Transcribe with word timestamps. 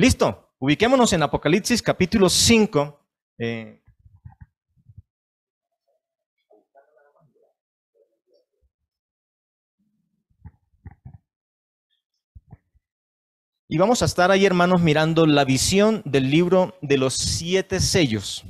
Listo, 0.00 0.54
ubiquémonos 0.58 1.12
en 1.12 1.22
Apocalipsis 1.22 1.82
capítulo 1.82 2.30
5. 2.30 3.06
Eh, 3.36 3.82
y 13.68 13.76
vamos 13.76 14.00
a 14.00 14.06
estar 14.06 14.30
ahí, 14.30 14.46
hermanos, 14.46 14.80
mirando 14.80 15.26
la 15.26 15.44
visión 15.44 16.00
del 16.06 16.30
libro 16.30 16.78
de 16.80 16.96
los 16.96 17.12
siete 17.12 17.78
sellos. 17.78 18.44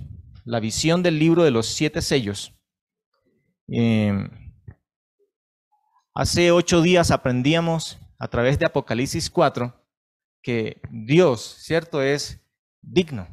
La 0.44 0.60
visión 0.60 1.02
del 1.02 1.18
libro 1.18 1.42
de 1.42 1.50
los 1.50 1.66
siete 1.66 2.00
sellos. 2.00 2.54
Eh, 3.66 4.12
hace 6.14 6.52
ocho 6.52 6.80
días 6.80 7.10
aprendíamos 7.10 7.98
a 8.20 8.28
través 8.28 8.56
de 8.60 8.66
Apocalipsis 8.66 9.28
4 9.30 9.79
que 10.42 10.80
Dios, 10.90 11.56
¿cierto? 11.58 12.02
Es 12.02 12.40
digno. 12.82 13.28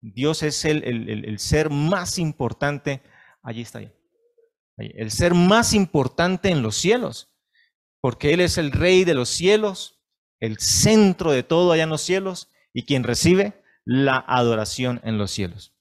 Dios 0.00 0.42
es 0.42 0.64
el, 0.64 1.38
ser 1.38 1.70
más 1.70 2.18
importante. 2.18 3.02
Allí 3.42 3.62
está. 3.62 3.78
Ahí. 3.78 3.92
El 4.76 5.10
ser 5.10 5.34
más 5.34 5.74
importante 5.74 6.50
en 6.50 6.62
los 6.62 6.76
cielos. 6.76 7.34
Porque 8.00 8.32
Él 8.32 8.40
es 8.40 8.58
el 8.58 8.70
rey 8.70 9.04
de 9.04 9.14
los 9.14 9.28
cielos, 9.28 10.00
el 10.40 10.58
centro 10.58 11.32
de 11.32 11.42
todo 11.42 11.72
allá 11.72 11.82
en 11.82 11.90
los 11.90 12.02
cielos 12.02 12.50
y 12.72 12.84
quien 12.84 13.02
recibe 13.02 13.62
la 13.84 14.24
adoración 14.26 15.00
en 15.02 15.18
los 15.18 15.32
cielos. 15.32 15.74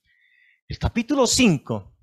El 0.67 0.80
capítulo 0.80 1.27
5, 1.27 1.95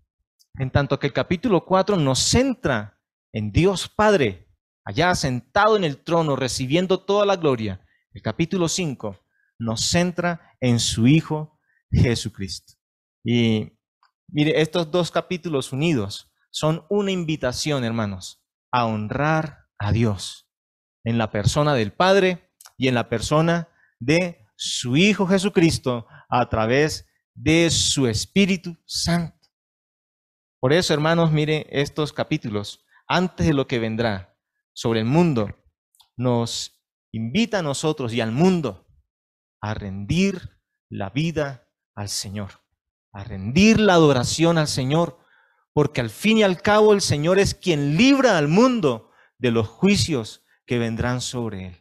en 0.59 0.71
tanto 0.71 0.99
que 0.99 1.09
el 1.09 1.13
capítulo 1.13 1.65
4 1.65 1.97
nos 1.97 2.21
centra 2.21 3.01
en 3.33 3.51
Dios 3.51 3.89
Padre, 3.89 4.49
allá 4.85 5.15
sentado 5.15 5.77
en 5.77 5.83
el 5.83 6.03
trono, 6.05 6.37
recibiendo 6.37 7.05
toda 7.05 7.27
la 7.27 7.37
gloria, 7.37 7.84
el 8.15 8.23
capítulo 8.23 8.69
5 8.69 9.19
nos 9.59 9.81
centra 9.89 10.57
en 10.61 10.79
su 10.79 11.07
Hijo 11.09 11.61
Jesucristo. 11.91 12.75
Y 13.25 13.73
mire, 14.29 14.61
estos 14.61 14.91
dos 14.91 15.11
capítulos 15.11 15.73
unidos 15.73 16.33
son 16.51 16.87
una 16.89 17.11
invitación, 17.11 17.85
hermanos, 17.85 18.45
a 18.71 18.87
honrar 18.87 19.67
a 19.79 19.91
Dios 19.91 20.49
en 21.03 21.19
la 21.19 21.31
persona 21.33 21.75
del 21.75 21.93
Padre 21.93 22.53
y 22.77 22.87
en 22.87 22.95
la 22.95 23.09
persona 23.09 23.69
de 23.99 24.47
su 24.57 24.97
Hijo 24.97 25.27
Jesucristo 25.27 26.07
a 26.29 26.49
través 26.49 27.07
de 27.35 27.69
su 27.71 28.07
Espíritu 28.07 28.77
Santo. 28.87 29.49
Por 30.61 30.73
eso, 30.73 30.95
hermanos, 30.95 31.33
mire 31.33 31.67
estos 31.69 32.13
capítulos, 32.13 32.85
antes 33.09 33.47
de 33.47 33.55
lo 33.55 33.67
que 33.67 33.81
vendrá 33.81 34.39
sobre 34.73 35.01
el 35.01 35.07
mundo, 35.07 35.51
nos 36.17 36.74
invita 37.17 37.61
a 37.61 37.63
nosotros 37.63 38.13
y 38.13 38.21
al 38.21 38.33
mundo 38.33 38.89
a 39.61 39.73
rendir 39.73 40.59
la 40.89 41.11
vida 41.11 41.69
al 41.95 42.09
Señor, 42.09 42.63
a 43.13 43.23
rendir 43.23 43.79
la 43.79 43.95
adoración 43.95 44.59
al 44.59 44.67
Señor, 44.67 45.19
porque 45.73 46.01
al 46.01 46.11
fin 46.11 46.39
y 46.39 46.43
al 46.43 46.61
cabo 46.61 46.93
el 46.93 47.01
Señor 47.01 47.39
es 47.39 47.55
quien 47.55 47.97
libra 47.97 48.37
al 48.37 48.49
mundo 48.49 49.11
de 49.39 49.53
los 49.53 49.69
juicios 49.69 50.45
que 50.67 50.79
vendrán 50.79 51.21
sobre 51.21 51.69
él. 51.69 51.77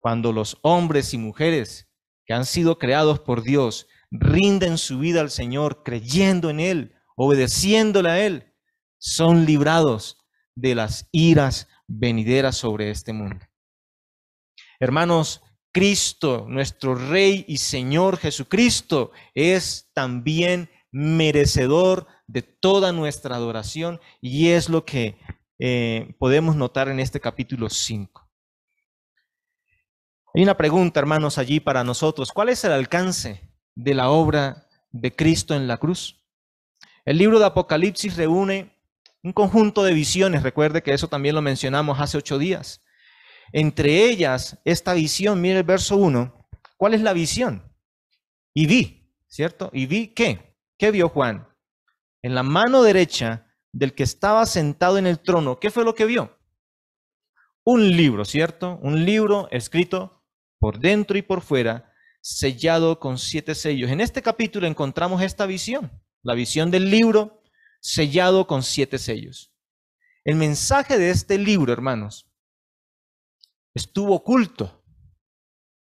Cuando 0.00 0.32
los 0.32 0.58
hombres 0.60 1.14
y 1.14 1.18
mujeres 1.18 1.88
que 2.26 2.34
han 2.34 2.44
sido 2.44 2.78
creados 2.78 3.20
por 3.20 3.42
Dios 3.42 3.86
rinden 4.10 4.76
su 4.76 4.98
vida 4.98 5.22
al 5.22 5.30
Señor, 5.30 5.82
creyendo 5.82 6.50
en 6.50 6.60
Él, 6.60 6.94
obedeciéndole 7.16 8.10
a 8.10 8.24
Él, 8.24 8.54
son 8.98 9.46
librados 9.46 10.18
de 10.54 10.74
las 10.74 11.08
iras 11.10 11.68
venideras 11.86 12.56
sobre 12.56 12.90
este 12.90 13.14
mundo. 13.14 13.45
Hermanos, 14.80 15.42
Cristo, 15.72 16.46
nuestro 16.48 16.94
Rey 16.94 17.44
y 17.48 17.58
Señor 17.58 18.16
Jesucristo, 18.16 19.12
es 19.34 19.90
también 19.92 20.70
merecedor 20.90 22.06
de 22.26 22.42
toda 22.42 22.92
nuestra 22.92 23.36
adoración 23.36 24.00
y 24.20 24.48
es 24.48 24.68
lo 24.68 24.84
que 24.84 25.18
eh, 25.58 26.14
podemos 26.18 26.56
notar 26.56 26.88
en 26.88 27.00
este 27.00 27.20
capítulo 27.20 27.68
5. 27.68 28.26
Hay 30.34 30.42
una 30.42 30.56
pregunta, 30.56 31.00
hermanos, 31.00 31.38
allí 31.38 31.60
para 31.60 31.84
nosotros. 31.84 32.32
¿Cuál 32.32 32.50
es 32.50 32.62
el 32.64 32.72
alcance 32.72 33.50
de 33.74 33.94
la 33.94 34.10
obra 34.10 34.68
de 34.90 35.14
Cristo 35.14 35.54
en 35.54 35.66
la 35.66 35.78
cruz? 35.78 36.26
El 37.06 37.18
libro 37.18 37.38
de 37.38 37.46
Apocalipsis 37.46 38.16
reúne 38.16 38.76
un 39.22 39.32
conjunto 39.32 39.82
de 39.82 39.94
visiones. 39.94 40.42
Recuerde 40.42 40.82
que 40.82 40.92
eso 40.92 41.08
también 41.08 41.34
lo 41.34 41.42
mencionamos 41.42 42.00
hace 42.00 42.18
ocho 42.18 42.38
días. 42.38 42.82
Entre 43.52 44.04
ellas, 44.04 44.58
esta 44.64 44.94
visión, 44.94 45.40
mire 45.40 45.58
el 45.58 45.64
verso 45.64 45.96
1, 45.96 46.48
¿cuál 46.76 46.94
es 46.94 47.00
la 47.00 47.12
visión? 47.12 47.72
Y 48.54 48.66
vi, 48.66 49.12
¿cierto? 49.28 49.70
¿Y 49.72 49.86
vi 49.86 50.08
qué? 50.08 50.56
¿Qué 50.78 50.90
vio 50.90 51.08
Juan? 51.08 51.48
En 52.22 52.34
la 52.34 52.42
mano 52.42 52.82
derecha 52.82 53.46
del 53.72 53.94
que 53.94 54.02
estaba 54.02 54.46
sentado 54.46 54.98
en 54.98 55.06
el 55.06 55.20
trono, 55.20 55.58
¿qué 55.60 55.70
fue 55.70 55.84
lo 55.84 55.94
que 55.94 56.06
vio? 56.06 56.38
Un 57.64 57.96
libro, 57.96 58.24
¿cierto? 58.24 58.78
Un 58.82 59.04
libro 59.04 59.48
escrito 59.50 60.24
por 60.58 60.78
dentro 60.78 61.18
y 61.18 61.22
por 61.22 61.42
fuera, 61.42 61.92
sellado 62.20 62.98
con 62.98 63.18
siete 63.18 63.54
sellos. 63.54 63.90
En 63.90 64.00
este 64.00 64.22
capítulo 64.22 64.66
encontramos 64.66 65.22
esta 65.22 65.46
visión, 65.46 65.92
la 66.22 66.34
visión 66.34 66.70
del 66.70 66.90
libro 66.90 67.42
sellado 67.80 68.46
con 68.46 68.62
siete 68.62 68.98
sellos. 68.98 69.52
El 70.24 70.36
mensaje 70.36 70.98
de 70.98 71.10
este 71.10 71.38
libro, 71.38 71.72
hermanos, 71.72 72.28
estuvo 73.76 74.14
oculto. 74.14 74.82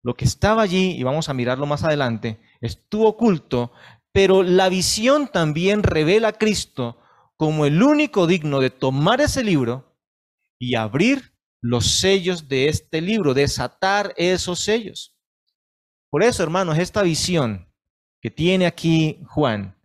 Lo 0.02 0.14
que 0.14 0.24
estaba 0.24 0.62
allí, 0.62 0.92
y 0.92 1.02
vamos 1.02 1.28
a 1.28 1.34
mirarlo 1.34 1.66
más 1.66 1.82
adelante, 1.82 2.41
estuvo 2.60 3.08
oculto, 3.08 3.72
pero 4.12 4.42
la 4.42 4.68
visión 4.68 5.28
también 5.28 5.82
revela 5.82 6.28
a 6.28 6.32
Cristo 6.38 6.98
como 7.36 7.64
el 7.64 7.82
único 7.82 8.26
digno 8.26 8.60
de 8.60 8.70
tomar 8.70 9.20
ese 9.20 9.42
libro 9.42 9.98
y 10.58 10.74
abrir 10.74 11.34
los 11.62 11.86
sellos 12.00 12.48
de 12.48 12.68
este 12.68 13.00
libro, 13.00 13.34
desatar 13.34 14.12
esos 14.16 14.60
sellos. 14.60 15.16
Por 16.10 16.22
eso, 16.22 16.42
hermanos, 16.42 16.78
esta 16.78 17.02
visión 17.02 17.72
que 18.20 18.30
tiene 18.30 18.66
aquí 18.66 19.22
Juan, 19.28 19.78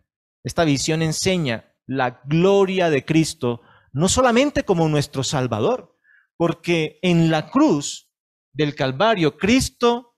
esta 0.44 0.64
visión 0.64 1.02
enseña 1.02 1.74
la 1.86 2.20
gloria 2.24 2.90
de 2.90 3.04
Cristo, 3.04 3.62
no 3.92 4.08
solamente 4.08 4.64
como 4.64 4.88
nuestro 4.88 5.22
Salvador, 5.22 5.95
porque 6.36 6.98
en 7.02 7.30
la 7.30 7.50
cruz 7.50 8.10
del 8.52 8.74
Calvario 8.74 9.36
Cristo 9.36 10.16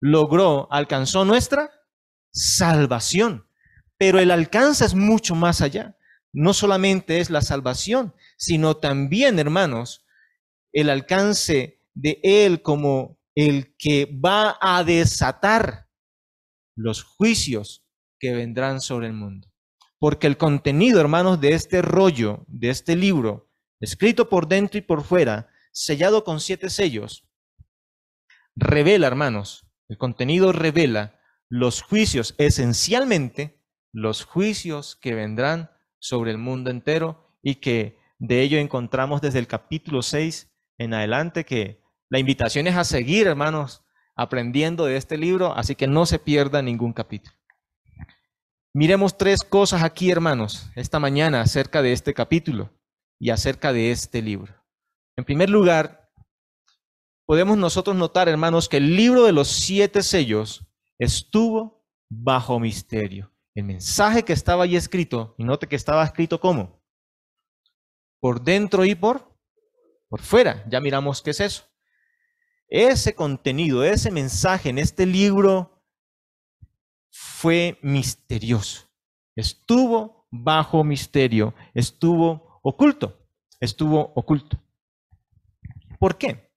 logró, 0.00 0.68
alcanzó 0.72 1.24
nuestra 1.24 1.70
salvación. 2.32 3.46
Pero 3.98 4.18
el 4.18 4.30
alcance 4.30 4.84
es 4.84 4.94
mucho 4.94 5.34
más 5.34 5.60
allá. 5.60 5.96
No 6.32 6.54
solamente 6.54 7.20
es 7.20 7.28
la 7.28 7.42
salvación, 7.42 8.14
sino 8.38 8.76
también, 8.76 9.38
hermanos, 9.38 10.06
el 10.72 10.88
alcance 10.88 11.82
de 11.94 12.20
Él 12.22 12.62
como 12.62 13.18
el 13.34 13.74
que 13.76 14.06
va 14.24 14.56
a 14.60 14.84
desatar 14.84 15.88
los 16.76 17.02
juicios 17.02 17.84
que 18.18 18.32
vendrán 18.32 18.80
sobre 18.80 19.08
el 19.08 19.12
mundo. 19.12 19.48
Porque 19.98 20.26
el 20.26 20.38
contenido, 20.38 21.00
hermanos, 21.00 21.40
de 21.40 21.52
este 21.52 21.82
rollo, 21.82 22.44
de 22.46 22.70
este 22.70 22.96
libro, 22.96 23.49
escrito 23.80 24.28
por 24.28 24.46
dentro 24.46 24.78
y 24.78 24.82
por 24.82 25.02
fuera, 25.02 25.48
sellado 25.72 26.24
con 26.24 26.40
siete 26.40 26.70
sellos, 26.70 27.28
revela, 28.54 29.06
hermanos, 29.06 29.66
el 29.88 29.96
contenido 29.96 30.52
revela 30.52 31.20
los 31.48 31.82
juicios, 31.82 32.34
esencialmente 32.38 33.60
los 33.92 34.24
juicios 34.24 34.96
que 34.96 35.14
vendrán 35.14 35.70
sobre 35.98 36.30
el 36.30 36.38
mundo 36.38 36.70
entero 36.70 37.36
y 37.42 37.56
que 37.56 37.98
de 38.18 38.42
ello 38.42 38.58
encontramos 38.58 39.20
desde 39.20 39.38
el 39.38 39.46
capítulo 39.46 40.02
6 40.02 40.52
en 40.78 40.94
adelante 40.94 41.44
que 41.44 41.82
la 42.08 42.18
invitación 42.18 42.66
es 42.66 42.76
a 42.76 42.84
seguir, 42.84 43.26
hermanos, 43.26 43.82
aprendiendo 44.14 44.84
de 44.84 44.96
este 44.96 45.16
libro, 45.16 45.54
así 45.54 45.74
que 45.74 45.86
no 45.86 46.06
se 46.06 46.18
pierda 46.18 46.62
ningún 46.62 46.92
capítulo. 46.92 47.34
Miremos 48.72 49.16
tres 49.16 49.42
cosas 49.42 49.82
aquí, 49.82 50.10
hermanos, 50.10 50.70
esta 50.76 51.00
mañana 51.00 51.40
acerca 51.40 51.82
de 51.82 51.92
este 51.92 52.14
capítulo 52.14 52.70
y 53.20 53.30
acerca 53.30 53.72
de 53.72 53.92
este 53.92 54.22
libro. 54.22 54.52
En 55.16 55.24
primer 55.24 55.50
lugar, 55.50 56.10
podemos 57.26 57.58
nosotros 57.58 57.94
notar, 57.94 58.28
hermanos, 58.28 58.68
que 58.68 58.78
el 58.78 58.96
libro 58.96 59.24
de 59.24 59.32
los 59.32 59.48
siete 59.48 60.02
sellos 60.02 60.66
estuvo 60.98 61.86
bajo 62.08 62.58
misterio. 62.58 63.30
El 63.54 63.64
mensaje 63.64 64.24
que 64.24 64.32
estaba 64.32 64.64
ahí 64.64 64.74
escrito, 64.74 65.34
y 65.36 65.44
note 65.44 65.68
que 65.68 65.76
estaba 65.76 66.02
escrito 66.02 66.40
cómo? 66.40 66.82
Por 68.20 68.42
dentro 68.42 68.84
y 68.86 68.94
por, 68.94 69.36
por 70.08 70.22
fuera. 70.22 70.64
Ya 70.68 70.80
miramos 70.80 71.20
qué 71.20 71.30
es 71.30 71.40
eso. 71.40 71.64
Ese 72.68 73.14
contenido, 73.14 73.84
ese 73.84 74.10
mensaje 74.10 74.70
en 74.70 74.78
este 74.78 75.04
libro 75.04 75.84
fue 77.10 77.78
misterioso. 77.82 78.88
Estuvo 79.36 80.26
bajo 80.30 80.84
misterio, 80.84 81.54
estuvo 81.74 82.49
oculto, 82.62 83.18
estuvo 83.60 84.12
oculto. 84.14 84.58
¿Por 85.98 86.16
qué? 86.16 86.50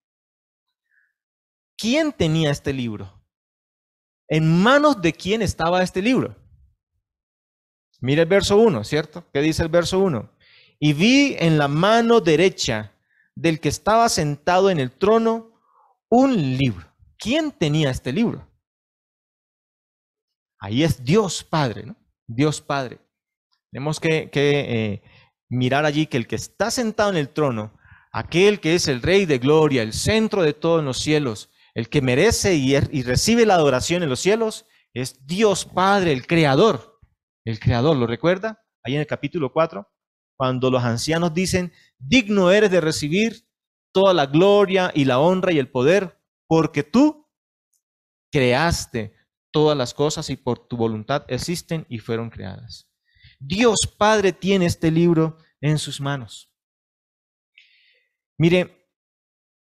¿Quién 1.78 2.14
tenía 2.14 2.52
este 2.52 2.72
libro? 2.72 3.12
¿En 4.28 4.62
manos 4.64 5.02
de 5.02 5.14
quién 5.14 5.42
estaba 5.42 5.84
este 5.84 6.02
libro? 6.02 6.36
Mire 8.00 8.24
el 8.24 8.28
verso 8.28 8.58
1, 8.58 8.84
¿cierto? 8.84 9.26
¿Qué 9.32 9.42
dice 9.42 9.64
el 9.64 9.70
verso 9.70 10.00
1? 10.00 10.30
Y 10.80 10.94
vi 10.94 11.36
en 11.40 11.58
la 11.58 11.68
mano 11.68 12.20
derecha 12.20 12.94
del 13.36 13.60
que 13.60 13.70
estaba 13.70 14.10
sentado 14.10 14.70
en 14.70 14.80
el 14.80 14.92
trono 14.92 15.52
un 16.10 16.58
libro. 16.58 16.86
¿Quién 17.18 17.52
tenía 17.52 17.90
este 17.90 18.12
libro? 18.12 18.48
Ahí 20.60 20.84
es 20.84 21.04
Dios 21.04 21.44
Padre, 21.44 21.86
¿no? 21.86 21.96
Dios 22.28 22.62
Padre. 22.62 23.00
Tenemos 23.72 24.00
que, 24.00 24.30
eh, 24.34 25.02
mirar 25.54 25.86
allí 25.86 26.08
que 26.08 26.18
el 26.18 26.28
que 26.28 26.36
está 26.36 26.72
sentado 26.72 27.10
en 27.10 27.18
el 27.18 27.30
trono, 27.30 27.74
aquel 28.12 28.60
que 28.60 28.76
es 28.76 28.88
el 28.88 29.02
Rey 29.02 29.26
de 29.26 29.40
Gloria, 29.40 29.82
el 29.82 29.94
centro 29.94 30.44
de 30.44 30.54
todos 30.54 30.84
los 30.84 31.00
cielos, 31.00 31.50
el 31.74 31.90
que 31.90 32.02
merece 32.02 32.56
y, 32.56 32.76
y 32.76 33.04
recibe 33.04 33.46
la 33.46 33.56
adoración 33.56 34.04
en 34.04 34.10
los 34.10 34.20
cielos, 34.20 34.66
es 34.94 35.26
Dios 35.26 35.66
Padre, 35.66 36.12
el 36.12 36.28
Creador. 36.28 37.00
El 37.46 37.60
Creador, 37.60 37.98
¿lo 37.98 38.08
recuerda? 38.08 38.64
Ahí 38.84 38.94
en 38.96 39.02
el 39.02 39.08
capítulo 39.08 39.52
4, 39.52 39.90
cuando 40.38 40.70
los 40.70 40.84
ancianos 40.84 41.34
dicen, 41.34 41.72
digno 41.98 42.52
eres 42.52 42.70
de 42.70 42.82
recibir 42.82 43.48
toda 43.92 44.14
la 44.14 44.26
gloria 44.26 44.92
y 44.94 45.06
la 45.06 45.20
honra 45.20 45.52
y 45.52 45.60
el 45.60 45.70
poder, 45.70 46.20
porque 46.48 46.84
tú 46.84 47.28
creaste 48.32 49.16
todas 49.52 49.78
las 49.78 49.94
cosas 49.94 50.30
y 50.30 50.36
por 50.36 50.68
tu 50.68 50.76
voluntad 50.76 51.24
existen 51.28 51.86
y 51.88 52.00
fueron 52.00 52.30
creadas. 52.30 52.90
Dios 53.40 53.80
Padre 53.98 54.34
tiene 54.34 54.66
este 54.66 54.90
libro 54.90 55.38
en 55.64 55.80
sus 55.80 56.02
manos. 56.02 56.52
Mire, 58.38 58.86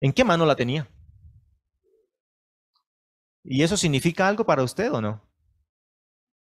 ¿en 0.01 0.13
qué 0.13 0.25
mano 0.25 0.45
la 0.45 0.55
tenía? 0.55 0.87
¿Y 3.43 3.63
eso 3.63 3.77
significa 3.79 4.29
algo 4.29 4.45
para 4.45 4.63
usted 4.63 4.93
o 4.93 5.01
no? 5.01 5.23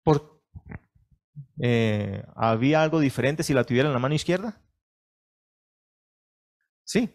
¿Por, 0.03 0.43
eh, 1.61 2.23
¿Había 2.35 2.83
algo 2.83 2.99
diferente 2.99 3.41
si 3.41 3.53
la 3.55 3.63
tuviera 3.63 3.89
en 3.89 3.93
la 3.93 3.99
mano 3.99 4.13
izquierda? 4.13 4.61
Sí, 6.83 7.09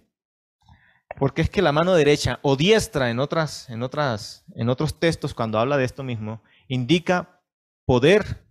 porque 1.17 1.43
es 1.43 1.51
que 1.51 1.63
la 1.63 1.71
mano 1.71 1.95
derecha 1.95 2.41
o 2.43 2.57
diestra 2.57 3.11
en 3.11 3.21
otras, 3.21 3.71
en 3.71 3.85
otras, 3.85 4.45
en 4.57 4.69
otros 4.69 4.99
textos 4.99 5.35
cuando 5.35 5.61
habla 5.61 5.77
de 5.77 5.85
esto 5.85 6.03
mismo, 6.03 6.43
indica 6.67 7.41
poder, 7.87 8.45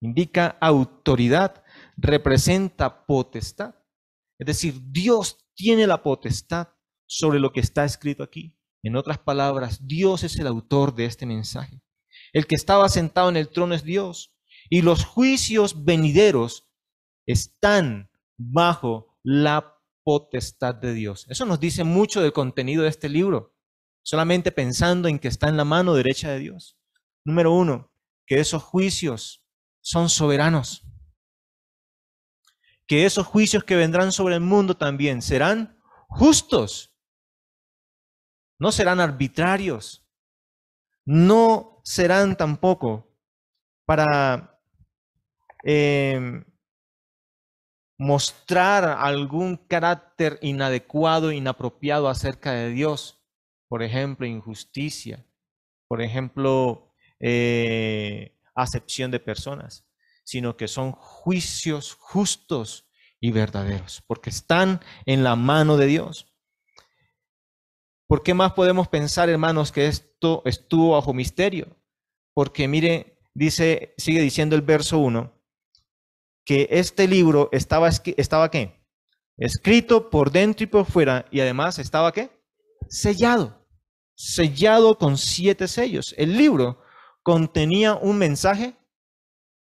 indica 0.00 0.56
autoridad, 0.60 1.62
representa 1.98 3.04
potestad. 3.04 3.74
Es 4.38 4.46
decir, 4.46 4.80
Dios 4.90 5.44
tiene 5.54 5.86
la 5.86 6.02
potestad 6.02 6.68
sobre 7.06 7.40
lo 7.40 7.52
que 7.52 7.60
está 7.60 7.84
escrito 7.84 8.22
aquí. 8.22 8.56
En 8.82 8.96
otras 8.96 9.18
palabras, 9.18 9.86
Dios 9.86 10.22
es 10.22 10.38
el 10.38 10.46
autor 10.46 10.94
de 10.94 11.04
este 11.04 11.26
mensaje. 11.26 11.82
El 12.32 12.46
que 12.46 12.54
estaba 12.54 12.88
sentado 12.88 13.28
en 13.28 13.36
el 13.36 13.48
trono 13.48 13.74
es 13.74 13.82
Dios. 13.82 14.32
Y 14.70 14.82
los 14.82 15.04
juicios 15.04 15.84
venideros 15.84 16.68
están 17.26 18.10
bajo 18.36 19.18
la 19.24 19.74
potestad 20.04 20.74
de 20.74 20.94
Dios. 20.94 21.26
Eso 21.28 21.44
nos 21.44 21.58
dice 21.58 21.84
mucho 21.84 22.22
del 22.22 22.32
contenido 22.32 22.84
de 22.84 22.88
este 22.90 23.08
libro, 23.08 23.56
solamente 24.02 24.52
pensando 24.52 25.08
en 25.08 25.18
que 25.18 25.28
está 25.28 25.48
en 25.48 25.56
la 25.56 25.64
mano 25.64 25.94
derecha 25.94 26.30
de 26.30 26.38
Dios. 26.38 26.78
Número 27.24 27.52
uno, 27.52 27.92
que 28.26 28.40
esos 28.40 28.62
juicios 28.62 29.44
son 29.80 30.08
soberanos. 30.08 30.87
Que 32.88 33.04
esos 33.04 33.26
juicios 33.26 33.62
que 33.62 33.76
vendrán 33.76 34.10
sobre 34.10 34.34
el 34.34 34.40
mundo 34.40 34.76
también 34.76 35.22
serán 35.22 35.78
justos. 36.08 36.92
No 38.58 38.72
serán 38.72 38.98
arbitrarios. 38.98 40.04
No 41.04 41.80
serán 41.84 42.36
tampoco 42.36 43.16
para 43.86 44.60
eh, 45.64 46.44
mostrar 47.98 48.84
algún 48.84 49.56
carácter 49.56 50.38
inadecuado, 50.42 51.32
inapropiado 51.32 52.08
acerca 52.08 52.52
de 52.52 52.70
Dios. 52.70 53.24
Por 53.68 53.82
ejemplo, 53.82 54.26
injusticia. 54.26 55.26
Por 55.88 56.02
ejemplo, 56.02 56.92
eh, 57.20 58.36
acepción 58.54 59.10
de 59.10 59.20
personas. 59.20 59.87
Sino 60.28 60.58
que 60.58 60.68
son 60.68 60.92
juicios 60.92 61.94
justos 61.98 62.86
y 63.18 63.30
verdaderos. 63.30 64.02
Porque 64.06 64.28
están 64.28 64.82
en 65.06 65.24
la 65.24 65.36
mano 65.36 65.78
de 65.78 65.86
Dios. 65.86 66.26
¿Por 68.06 68.22
qué 68.22 68.34
más 68.34 68.52
podemos 68.52 68.88
pensar, 68.88 69.30
hermanos, 69.30 69.72
que 69.72 69.86
esto 69.86 70.42
estuvo 70.44 70.90
bajo 70.90 71.14
misterio? 71.14 71.78
Porque 72.34 72.68
mire, 72.68 73.18
dice, 73.32 73.94
sigue 73.96 74.20
diciendo 74.20 74.54
el 74.54 74.60
verso 74.60 74.98
1, 74.98 75.32
que 76.44 76.68
este 76.72 77.08
libro 77.08 77.48
estaba, 77.50 77.88
estaba 77.88 78.50
¿qué? 78.50 78.86
Escrito 79.38 80.10
por 80.10 80.30
dentro 80.30 80.64
y 80.64 80.66
por 80.66 80.84
fuera 80.84 81.24
y 81.30 81.40
además 81.40 81.78
estaba 81.78 82.12
¿qué? 82.12 82.30
Sellado. 82.90 83.66
Sellado 84.14 84.98
con 84.98 85.16
siete 85.16 85.68
sellos. 85.68 86.14
El 86.18 86.36
libro 86.36 86.82
contenía 87.22 87.94
un 87.94 88.18
mensaje 88.18 88.77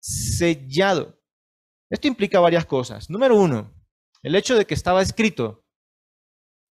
sellado. 0.08 1.22
Esto 1.90 2.08
implica 2.08 2.40
varias 2.40 2.66
cosas. 2.66 3.10
Número 3.10 3.36
uno, 3.36 3.74
el 4.24 4.36
hecho 4.36 4.56
de 4.56 4.66
que 4.66 4.74
estaba 4.74 5.02
escrito, 5.02 5.66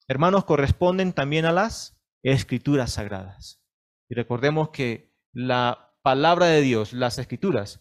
hermanos, 0.09 0.45
corresponden 0.45 1.13
también 1.13 1.45
a 1.45 1.53
las 1.53 1.99
escrituras 2.23 2.93
sagradas. 2.93 3.63
Y 4.09 4.15
recordemos 4.15 4.71
que 4.71 5.15
la 5.33 5.95
palabra 6.03 6.47
de 6.47 6.61
Dios, 6.63 6.93
las 6.93 7.19
escrituras, 7.19 7.81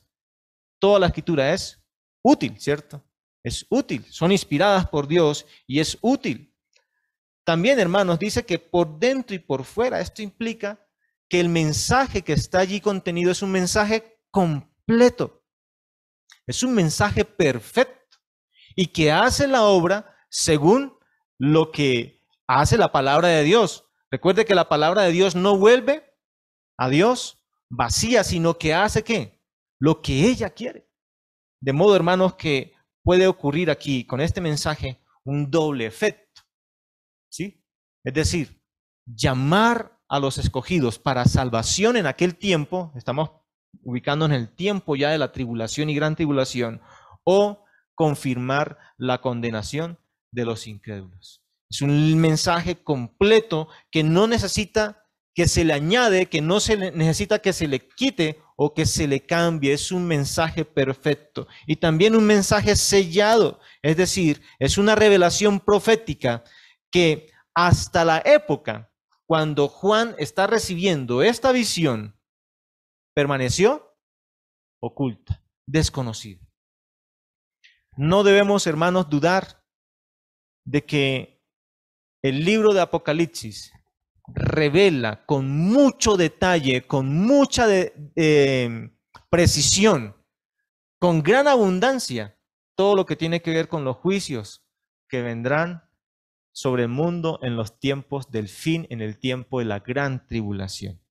toda 0.80 1.00
la 1.00 1.07
escritura 1.07 1.54
es 1.54 1.84
útil, 2.24 2.60
¿cierto? 2.60 3.04
Es 3.44 3.66
útil, 3.69 4.06
son 4.10 4.31
inspiradas 4.31 4.88
por 4.88 5.07
Dios 5.07 5.46
y 5.68 5.80
es 5.80 5.98
útil. 6.02 6.56
También, 7.46 7.80
hermanos, 7.80 8.18
dice 8.18 8.44
que 8.44 8.57
por 8.57 8.98
dentro 8.98 9.36
y 9.36 9.40
por 9.40 9.63
fuera, 9.63 10.02
esto 10.02 10.24
implica 10.24 10.86
que 11.30 11.40
el 11.40 11.50
mensaje 11.50 12.24
que 12.24 12.34
está 12.34 12.60
allí 12.60 12.81
contenido 12.81 13.31
es 13.31 13.42
un 13.42 13.52
mensaje 13.52 14.19
completo, 14.31 15.35
es 16.47 16.63
un 16.63 16.74
mensaje 16.74 17.25
perfecto 17.25 18.18
y 18.75 18.88
que 18.88 19.12
hace 19.12 19.47
la 19.47 19.63
obra 19.63 20.15
según 20.30 20.97
lo 21.38 21.71
que 21.71 22.24
hace 22.47 22.77
la 22.77 22.92
palabra 22.92 23.30
de 23.30 23.44
Dios. 23.44 23.86
Recuerde 24.12 24.45
que 24.45 24.56
la 24.56 24.69
palabra 24.69 25.03
de 25.03 25.12
Dios 25.12 25.36
no 25.36 25.57
vuelve 25.57 26.13
a 26.77 26.89
Dios 26.89 27.44
vacía, 27.69 28.24
sino 28.24 28.57
que 28.57 28.73
hace 28.73 29.04
qué? 29.04 29.42
Lo 29.80 30.02
que 30.02 30.28
ella 30.28 30.49
quiere. 30.52 30.90
De 31.61 31.73
modo, 31.73 31.95
hermanos, 31.95 32.35
que 32.35 32.73
puede 33.04 33.28
ocurrir 33.28 33.71
aquí 33.71 34.06
con 34.06 34.21
este 34.21 34.42
mensaje 34.42 35.02
un 35.23 35.49
doble 35.49 35.85
efecto. 35.85 36.44
¿Sí? 37.30 37.66
Es 38.04 38.14
decir, 38.14 38.61
llamar 39.06 39.99
a 40.07 40.19
los 40.19 40.37
escogidos 40.37 40.99
para 40.99 41.25
salvación 41.25 41.97
en 41.97 42.06
aquel 42.06 42.37
tiempo, 42.37 42.92
estamos 42.95 43.31
ubicando 43.84 44.26
en 44.26 44.32
el 44.32 44.50
tiempo 44.54 44.96
ya 44.96 45.10
de 45.10 45.18
la 45.18 45.32
tribulación 45.32 45.90
y 45.90 45.96
gran 45.96 46.16
tribulación, 46.16 46.82
o 47.24 47.66
confirmar 47.96 48.78
la 48.98 49.22
condenación 49.22 49.98
de 50.32 50.46
los 50.46 50.68
incrédulos. 50.68 51.42
Es 51.70 51.82
un 51.82 52.18
mensaje 52.20 52.76
completo 52.84 53.68
que 53.90 54.04
no 54.04 54.28
necesita 54.28 55.06
que 55.34 55.48
se 55.48 55.66
le 55.66 55.74
añade, 55.74 56.28
que 56.28 56.42
no 56.42 56.60
se 56.60 56.78
necesita 56.92 57.40
que 57.40 57.52
se 57.52 57.68
le 57.68 57.88
quite 57.88 58.40
o 58.56 58.74
que 58.74 58.86
se 58.86 59.08
le 59.08 59.20
cambie. 59.20 59.74
Es 59.74 59.92
un 59.92 60.06
mensaje 60.06 60.64
perfecto. 60.64 61.48
Y 61.68 61.76
también 61.76 62.16
un 62.16 62.26
mensaje 62.26 62.76
sellado. 62.76 63.60
Es 63.82 63.98
decir, 63.98 64.42
es 64.60 64.78
una 64.78 64.96
revelación 64.96 65.60
profética 65.60 66.44
que 66.90 67.32
hasta 67.54 68.06
la 68.06 68.22
época 68.24 68.92
cuando 69.26 69.68
Juan 69.68 70.16
está 70.18 70.48
recibiendo 70.48 71.24
esta 71.24 71.52
visión, 71.52 72.15
permaneció 73.16 73.98
oculta, 74.80 75.42
desconocida. 75.66 76.45
No 77.98 78.24
debemos, 78.24 78.68
hermanos, 78.68 79.10
dudar 79.10 79.64
de 80.66 80.86
que 80.86 81.42
el 82.22 82.44
libro 82.44 82.74
de 82.74 82.81
Apocalipsis 82.81 83.72
revela 84.28 85.26
con 85.26 85.50
mucho 85.50 86.18
detalle, 86.18 86.86
con 86.86 87.16
mucha 87.26 87.68
eh, 87.69 88.90
precisión, 89.30 90.16
con 91.00 91.24
gran 91.24 91.48
abundancia, 91.48 92.38
todo 92.76 92.95
lo 92.95 93.06
que 93.06 93.16
tiene 93.16 93.42
que 93.42 93.52
ver 93.52 93.69
con 93.69 93.86
los 93.86 93.95
juicios 93.98 94.66
que 95.07 95.22
vendrán 95.22 95.90
sobre 96.52 96.84
el 96.84 96.90
mundo 96.90 97.40
en 97.44 97.56
los 97.56 97.80
tiempos 97.80 98.30
del 98.30 98.50
fin, 98.50 98.88
en 98.90 99.02
el 99.02 99.19
tiempo 99.19 99.60
de 99.60 99.66
la 99.66 99.80
gran 99.80 100.26
tribulación. 100.28 101.05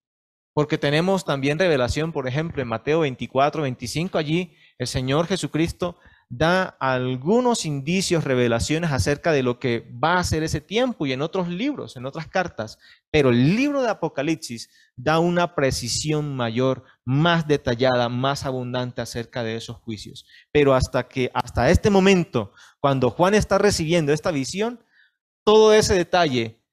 Porque 0.55 0.79
tenemos 0.79 1.25
también 1.25 1.59
revelación, 1.59 2.13
por 2.13 2.27
ejemplo, 2.27 2.63
en 2.63 2.69
Mateo 2.69 3.01
24, 3.01 3.63
25, 3.63 4.17
allí 4.17 4.55
el 4.79 4.87
Señor 4.87 5.27
Jesucristo 5.27 5.99
da 6.29 6.77
algunos 6.81 7.65
indicios, 7.65 8.25
revelaciones 8.25 8.91
acerca 8.91 9.33
de 9.33 9.43
lo 9.43 9.59
que 9.59 9.91
va 10.03 10.19
a 10.19 10.25
ser 10.25 10.43
ese 10.43 10.61
tiempo 10.61 11.07
y 11.07 11.13
en 11.13 11.23
otros 11.23 11.49
libros, 11.49 11.97
en 11.97 12.07
otras 12.07 12.29
cartas. 12.29 12.79
Pero 13.11 13.31
el 13.31 13.57
libro 13.57 13.83
de 13.83 13.91
Apocalipsis 13.91 14.71
da 14.97 15.19
una 15.19 15.55
precisión 15.55 16.35
mayor, 16.35 16.85
más 17.05 17.47
detallada, 17.47 18.09
más 18.09 18.45
abundante 18.47 19.03
acerca 19.03 19.43
de 19.43 19.57
esos 19.57 19.77
juicios. 19.79 20.27
Pero 20.51 20.75
hasta 20.75 21.07
que, 21.09 21.31
hasta 21.35 21.71
este 21.71 21.91
momento, 21.91 22.53
cuando 22.81 23.11
Juan 23.11 23.35
está 23.35 23.59
recibiendo 23.59 24.13
esta 24.13 24.31
visión, 24.31 24.81
todo 25.45 25.75
ese 25.75 25.95
detalle, 25.95 26.64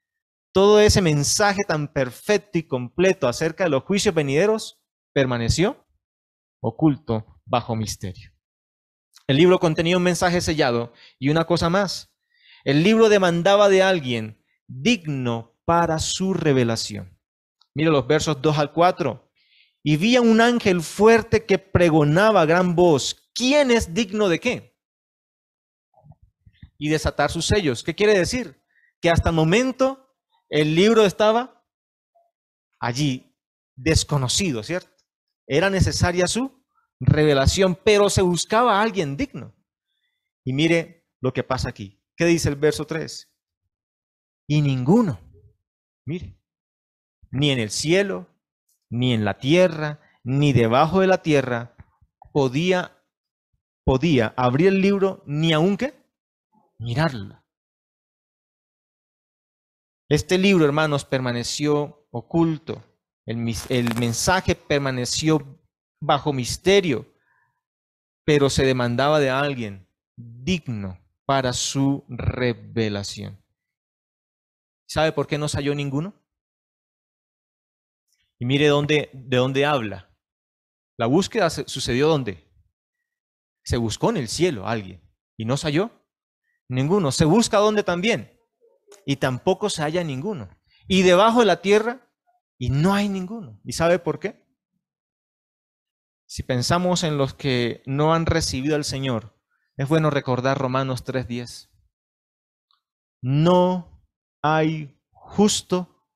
todo 0.51 0.79
ese 0.79 1.01
mensaje 1.01 1.61
tan 1.67 1.91
perfecto 1.91 2.57
y 2.57 2.63
completo 2.63 3.27
acerca 3.27 3.63
de 3.63 3.69
los 3.69 3.83
juicios 3.83 4.13
venideros 4.13 4.81
permaneció 5.13 5.85
oculto 6.59 7.41
bajo 7.45 7.75
misterio. 7.75 8.31
El 9.27 9.37
libro 9.37 9.59
contenía 9.59 9.97
un 9.97 10.03
mensaje 10.03 10.41
sellado 10.41 10.93
y 11.19 11.29
una 11.29 11.45
cosa 11.45 11.69
más. 11.69 12.13
El 12.63 12.83
libro 12.83 13.09
demandaba 13.09 13.69
de 13.69 13.81
alguien 13.81 14.43
digno 14.67 15.57
para 15.65 15.99
su 15.99 16.33
revelación. 16.33 17.17
Mira 17.73 17.91
los 17.91 18.07
versos 18.07 18.41
2 18.41 18.57
al 18.57 18.73
4. 18.73 19.31
Y 19.83 19.97
vi 19.97 20.15
a 20.15 20.21
un 20.21 20.41
ángel 20.41 20.81
fuerte 20.81 21.45
que 21.45 21.57
pregonaba 21.57 22.41
a 22.41 22.45
gran 22.45 22.75
voz, 22.75 23.31
¿quién 23.33 23.71
es 23.71 23.93
digno 23.93 24.29
de 24.29 24.39
qué? 24.39 24.77
Y 26.77 26.89
desatar 26.89 27.31
sus 27.31 27.47
sellos. 27.47 27.83
¿Qué 27.83 27.95
quiere 27.95 28.17
decir? 28.17 28.61
Que 29.01 29.09
hasta 29.09 29.29
el 29.29 29.35
momento 29.35 30.00
el 30.51 30.75
libro 30.75 31.05
estaba 31.05 31.65
allí, 32.79 33.33
desconocido, 33.75 34.61
¿cierto? 34.61 34.91
Era 35.47 35.69
necesaria 35.69 36.27
su 36.27 36.61
revelación, 36.99 37.75
pero 37.75 38.09
se 38.09 38.21
buscaba 38.21 38.77
a 38.77 38.81
alguien 38.83 39.15
digno. 39.15 39.55
Y 40.43 40.51
mire 40.51 41.07
lo 41.21 41.31
que 41.31 41.43
pasa 41.43 41.69
aquí. 41.69 42.03
¿Qué 42.17 42.25
dice 42.25 42.49
el 42.49 42.57
verso 42.57 42.85
3? 42.85 43.33
Y 44.47 44.61
ninguno, 44.61 45.21
mire, 46.05 46.37
ni 47.31 47.51
en 47.51 47.59
el 47.59 47.71
cielo, 47.71 48.27
ni 48.89 49.13
en 49.13 49.23
la 49.23 49.39
tierra, 49.39 50.01
ni 50.23 50.51
debajo 50.51 50.99
de 50.99 51.07
la 51.07 51.21
tierra, 51.21 51.77
podía, 52.33 53.01
podía 53.85 54.33
abrir 54.35 54.67
el 54.67 54.81
libro, 54.81 55.23
ni 55.25 55.53
aun 55.53 55.77
que 55.77 55.93
mirarla. 56.77 57.40
Este 60.11 60.37
libro, 60.37 60.65
hermanos, 60.65 61.05
permaneció 61.05 62.05
oculto. 62.11 62.83
El, 63.25 63.37
mensaje 63.97 64.55
permaneció 64.55 65.57
bajo 66.01 66.33
misterio, 66.33 67.15
pero 68.25 68.49
se 68.49 68.65
demandaba 68.65 69.21
de 69.21 69.29
alguien 69.29 69.87
digno 70.17 70.99
para 71.25 71.53
su 71.53 72.03
revelación. 72.09 73.41
¿Sabe 74.85 75.13
por 75.13 75.27
qué 75.27 75.37
no 75.37 75.47
salió 75.47 75.73
ninguno? 75.73 76.13
Y 78.37 78.43
mire 78.43 78.65
de 78.65 79.37
dónde 79.37 79.65
habla. 79.65 80.13
La 80.97 81.05
búsqueda 81.05 81.49
sucedió 81.49 82.09
dónde? 82.09 82.51
Se 83.63 83.77
buscó 83.77 84.09
en 84.09 84.17
el 84.17 84.27
cielo 84.27 84.67
alguien 84.67 85.09
y 85.37 85.45
no 85.45 85.55
salió 85.55 85.89
ninguno. 86.67 87.13
Se 87.13 87.23
busca 87.23 87.59
dónde 87.59 87.83
también 87.83 88.40
y 89.05 89.17
tampoco 89.17 89.69
se 89.69 89.83
halla 89.83 90.03
ninguno. 90.03 90.49
Y 90.87 91.03
debajo 91.03 91.39
de 91.39 91.45
la 91.45 91.61
tierra 91.61 92.11
y 92.57 92.69
no 92.69 92.93
hay 92.93 93.09
ninguno. 93.09 93.59
¿Y 93.63 93.73
sabe 93.73 93.99
por 93.99 94.19
qué? 94.19 94.45
Si 96.25 96.43
pensamos 96.43 97.03
en 97.03 97.17
los 97.17 97.33
que 97.33 97.83
no 97.85 98.13
han 98.13 98.25
recibido 98.25 98.75
al 98.75 98.85
Señor, 98.85 99.37
es 99.77 99.87
bueno 99.87 100.09
recordar 100.09 100.57
Romanos 100.57 101.03
3:10. 101.03 101.69
No 103.21 104.05
hay 104.41 104.99
justo 105.11 106.07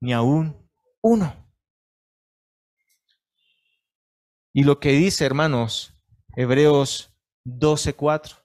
ni 0.00 0.12
aún 0.12 0.68
uno. 1.02 1.44
Y 4.52 4.64
lo 4.64 4.78
que 4.78 4.92
dice, 4.92 5.26
hermanos, 5.26 5.94
Hebreos 6.36 7.14
12:4, 7.44 8.43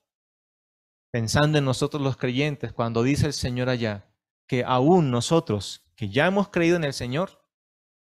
pensando 1.10 1.58
en 1.58 1.64
nosotros 1.64 2.02
los 2.02 2.16
creyentes, 2.16 2.72
cuando 2.72 3.02
dice 3.02 3.26
el 3.26 3.32
Señor 3.32 3.68
allá, 3.68 4.12
que 4.46 4.64
aún 4.64 5.10
nosotros, 5.10 5.90
que 5.96 6.08
ya 6.08 6.26
hemos 6.26 6.48
creído 6.48 6.76
en 6.76 6.84
el 6.84 6.92
Señor, 6.92 7.44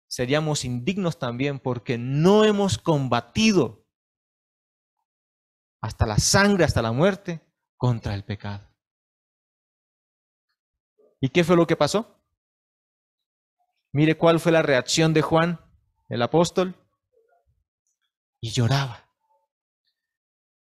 seríamos 0.08 0.66
indignos 0.66 1.20
también 1.20 1.60
porque 1.60 1.98
no 1.98 2.44
hemos 2.44 2.78
combatido 2.78 3.86
hasta 5.82 6.06
la 6.06 6.18
sangre, 6.18 6.66
hasta 6.66 6.82
la 6.82 6.92
muerte, 6.92 7.42
contra 7.78 8.14
el 8.14 8.26
pecado. 8.26 8.68
¿Y 11.22 11.30
qué 11.30 11.44
fue 11.44 11.56
lo 11.56 11.68
que 11.68 11.76
pasó? 11.76 12.20
Mire 13.92 14.18
cuál 14.18 14.40
fue 14.40 14.52
la 14.52 14.62
reacción 14.62 15.14
de 15.14 15.22
Juan, 15.22 15.60
el 16.10 16.22
apóstol 16.22 16.76
y 18.40 18.52
lloraba, 18.52 19.10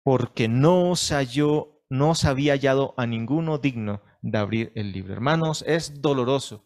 porque 0.03 0.47
no 0.47 0.95
se 0.95 1.15
halló, 1.15 1.80
no 1.91 2.15
se 2.15 2.29
había 2.29 2.53
hallado 2.53 2.93
a 2.95 3.05
ninguno 3.05 3.57
digno 3.57 4.01
de 4.21 4.37
abrir 4.37 4.71
el 4.75 4.93
libro. 4.93 5.11
Hermanos, 5.11 5.61
es 5.67 6.01
doloroso, 6.01 6.65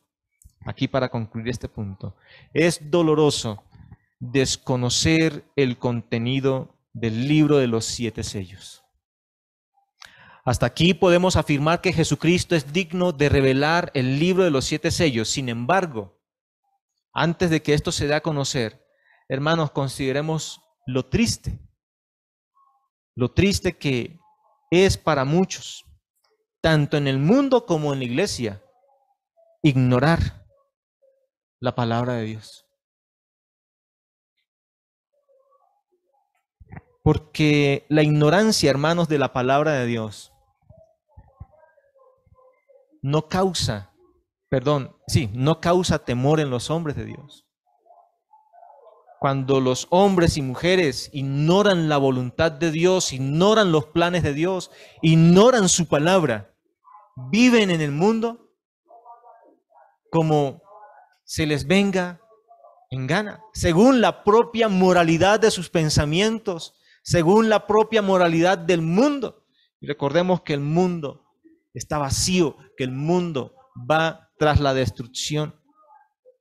aquí 0.67 0.87
para 0.87 1.09
concluir 1.09 1.49
este 1.49 1.67
punto, 1.67 2.15
es 2.53 2.91
doloroso 2.91 3.63
desconocer 4.19 5.43
el 5.55 5.79
contenido 5.79 6.77
del 6.93 7.27
libro 7.27 7.57
de 7.57 7.65
los 7.65 7.85
siete 7.85 8.23
sellos. 8.23 8.83
Hasta 10.45 10.67
aquí 10.67 10.93
podemos 10.93 11.37
afirmar 11.37 11.81
que 11.81 11.91
Jesucristo 11.91 12.55
es 12.55 12.71
digno 12.71 13.11
de 13.11 13.27
revelar 13.27 13.89
el 13.95 14.19
libro 14.19 14.43
de 14.43 14.51
los 14.51 14.65
siete 14.65 14.91
sellos. 14.91 15.27
Sin 15.27 15.49
embargo, 15.49 16.21
antes 17.13 17.49
de 17.49 17.63
que 17.63 17.73
esto 17.73 17.91
se 17.91 18.05
dé 18.05 18.13
a 18.13 18.21
conocer, 18.21 18.85
hermanos, 19.27 19.71
consideremos 19.71 20.61
lo 20.85 21.03
triste, 21.07 21.57
lo 23.15 23.31
triste 23.31 23.75
que 23.75 24.19
es 24.83 24.97
para 24.97 25.25
muchos, 25.25 25.85
tanto 26.61 26.97
en 26.97 27.07
el 27.07 27.19
mundo 27.19 27.65
como 27.65 27.93
en 27.93 27.99
la 27.99 28.05
iglesia, 28.05 28.63
ignorar 29.61 30.45
la 31.59 31.75
palabra 31.75 32.13
de 32.13 32.23
Dios. 32.23 32.65
Porque 37.03 37.85
la 37.87 38.01
ignorancia, 38.01 38.69
hermanos, 38.69 39.07
de 39.07 39.19
la 39.19 39.31
palabra 39.31 39.73
de 39.73 39.85
Dios 39.85 40.33
no 43.01 43.27
causa, 43.27 43.93
perdón, 44.49 44.97
sí, 45.07 45.29
no 45.33 45.61
causa 45.61 45.99
temor 45.99 46.39
en 46.39 46.49
los 46.49 46.71
hombres 46.71 46.95
de 46.95 47.05
Dios 47.05 47.44
cuando 49.19 49.59
los 49.59 49.87
hombres 49.89 50.37
y 50.37 50.41
mujeres 50.41 51.09
ignoran 51.13 51.89
la 51.89 51.97
voluntad 51.97 52.51
de 52.51 52.71
Dios, 52.71 53.13
ignoran 53.13 53.71
los 53.71 53.85
planes 53.85 54.23
de 54.23 54.33
Dios, 54.33 54.71
ignoran 55.01 55.69
su 55.69 55.87
palabra, 55.87 56.53
viven 57.31 57.71
en 57.71 57.81
el 57.81 57.91
mundo 57.91 58.51
como 60.11 60.61
se 61.23 61.45
les 61.45 61.65
venga 61.65 62.21
en 62.89 63.07
gana, 63.07 63.41
según 63.53 63.99
la 63.99 64.23
propia 64.23 64.69
moralidad 64.69 65.39
de 65.39 65.51
sus 65.51 65.69
pensamientos, 65.69 66.75
según 67.03 67.49
la 67.49 67.67
propia 67.67 68.01
moralidad 68.01 68.57
del 68.57 68.81
mundo. 68.81 69.45
Y 69.81 69.87
recordemos 69.87 70.41
que 70.41 70.53
el 70.53 70.61
mundo 70.61 71.25
está 71.73 71.97
vacío, 71.97 72.57
que 72.77 72.83
el 72.83 72.91
mundo 72.91 73.55
va 73.89 74.29
tras 74.37 74.59
la 74.59 74.73
destrucción 74.73 75.55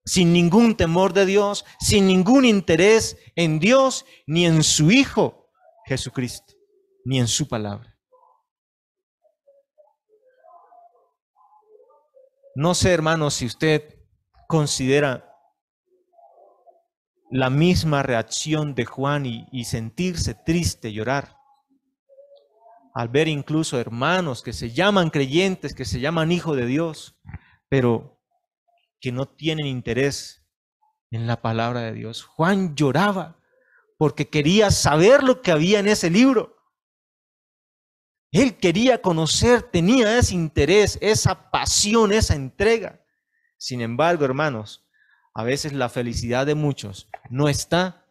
sin 0.05 0.33
ningún 0.33 0.77
temor 0.77 1.13
de 1.13 1.27
Dios, 1.27 1.65
sin 1.81 2.07
ningún 2.07 2.45
interés 2.45 3.17
en 3.37 3.59
Dios, 3.59 4.05
ni 4.27 4.47
en 4.47 4.63
su 4.63 4.91
Hijo 4.91 5.51
Jesucristo, 5.87 6.55
ni 7.05 7.19
en 7.19 7.29
su 7.29 7.49
palabra. 7.49 7.95
No 12.57 12.75
sé, 12.75 12.93
hermanos, 12.93 13.35
si 13.35 13.47
usted 13.47 13.99
considera 14.47 15.29
la 17.31 17.51
misma 17.51 18.05
reacción 18.05 18.77
de 18.77 18.85
Juan 18.85 19.27
y, 19.27 19.65
sentirse 19.65 20.35
triste, 20.35 20.93
llorar, 20.93 21.37
al 22.95 23.09
ver 23.09 23.27
incluso 23.27 23.81
hermanos 23.81 24.43
que 24.45 24.53
se 24.53 24.71
llaman 24.71 25.11
creyentes, 25.11 25.75
que 25.75 25.85
se 25.85 25.99
llaman 25.99 26.31
hijos 26.31 26.57
de 26.57 26.67
Dios, 26.67 27.19
pero 27.69 28.14
que 29.05 29.13
no 29.13 29.29
tienen 29.29 29.67
interés 29.67 30.47
en 31.11 31.27
la 31.27 31.43
palabra 31.43 31.83
de 31.83 31.93
Dios. 31.93 32.23
Juan 32.23 32.75
lloraba 32.75 33.39
porque 33.99 34.31
quería 34.31 34.71
saber 34.71 35.23
lo 35.23 35.43
que 35.43 35.53
había 35.53 35.79
en 35.79 35.89
ese 35.89 36.09
libro. 36.09 36.57
Él 38.33 38.57
quería 38.57 39.03
conocer, 39.03 39.61
tenía 39.61 40.17
ese 40.17 40.35
interés, 40.35 40.97
esa 41.03 41.51
pasión, 41.51 42.13
esa 42.13 42.35
entrega. 42.35 43.05
Sin 43.59 43.83
embargo, 43.83 44.25
hermanos, 44.25 44.89
a 45.35 45.45
veces 45.45 45.75
la 45.75 45.91
felicidad 45.91 46.47
de 46.47 46.55
muchos 46.55 47.11
no 47.29 47.51
está 47.51 48.07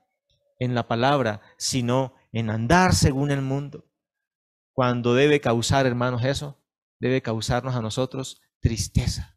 en 0.59 0.75
la 0.75 0.87
palabra, 0.87 1.41
sino 1.57 2.13
en 2.31 2.51
andar 2.51 2.93
según 2.93 3.31
el 3.31 3.41
mundo, 3.41 3.89
cuando 4.73 5.15
debe 5.15 5.41
causar, 5.41 5.87
hermanos, 5.87 6.23
eso, 6.23 6.63
debe 6.99 7.23
causarnos 7.23 7.73
a 7.73 7.81
nosotros 7.81 8.43
tristeza. 8.59 9.32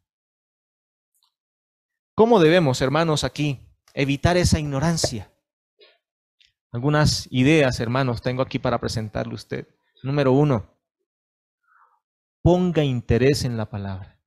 ¿Cómo 2.17 2.39
debemos, 2.39 2.81
hermanos, 2.81 3.23
aquí 3.23 3.59
evitar 3.93 4.37
esa 4.37 4.57
ignorancia? 4.57 5.31
Algunas 6.71 7.27
ideas, 7.29 7.79
hermanos, 7.79 8.23
tengo 8.23 8.41
aquí 8.41 8.57
para 8.57 8.79
presentarle 8.79 9.33
a 9.33 9.35
usted. 9.35 9.67
Número 10.01 10.31
uno, 10.31 10.67
ponga 12.41 12.83
interés 12.83 13.45
en 13.45 13.55
la 13.55 13.69
palabra. 13.69 14.19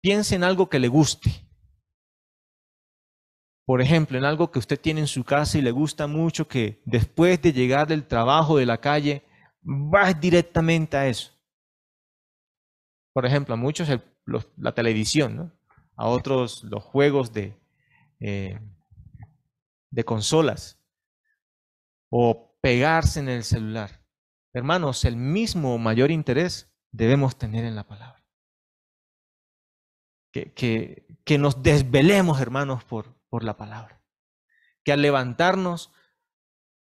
Piense 0.00 0.36
en 0.36 0.44
algo 0.44 0.68
que 0.68 0.78
le 0.78 0.86
guste. 0.86 1.44
Por 3.64 3.82
ejemplo, 3.82 4.16
en 4.16 4.24
algo 4.24 4.52
que 4.52 4.60
usted 4.60 4.80
tiene 4.80 5.00
en 5.00 5.08
su 5.08 5.24
casa 5.24 5.58
y 5.58 5.62
le 5.62 5.72
gusta 5.72 6.06
mucho 6.06 6.46
que 6.46 6.82
después 6.84 7.42
de 7.42 7.52
llegar 7.52 7.88
del 7.88 8.06
trabajo, 8.06 8.58
de 8.58 8.66
la 8.66 8.78
calle, 8.78 9.24
va 9.66 10.12
directamente 10.12 10.96
a 10.96 11.08
eso. 11.08 11.32
Por 13.12 13.26
ejemplo, 13.26 13.54
a 13.54 13.56
muchos 13.56 13.88
la 14.56 14.72
televisión, 14.72 15.54
a 15.96 16.06
otros 16.06 16.64
los 16.64 16.82
juegos 16.82 17.32
de, 17.32 17.58
eh, 18.20 18.58
de 19.90 20.04
consolas 20.04 20.78
o 22.10 22.56
pegarse 22.60 23.20
en 23.20 23.28
el 23.28 23.44
celular. 23.44 24.04
Hermanos, 24.52 25.04
el 25.04 25.16
mismo 25.16 25.78
mayor 25.78 26.10
interés 26.10 26.72
debemos 26.90 27.36
tener 27.36 27.64
en 27.64 27.76
la 27.76 27.86
palabra. 27.86 28.24
Que, 30.32 30.52
que, 30.52 31.06
que 31.24 31.38
nos 31.38 31.62
desvelemos, 31.62 32.40
hermanos, 32.40 32.84
por, 32.84 33.14
por 33.28 33.44
la 33.44 33.56
palabra. 33.56 34.02
Que 34.84 34.92
al 34.92 35.02
levantarnos 35.02 35.92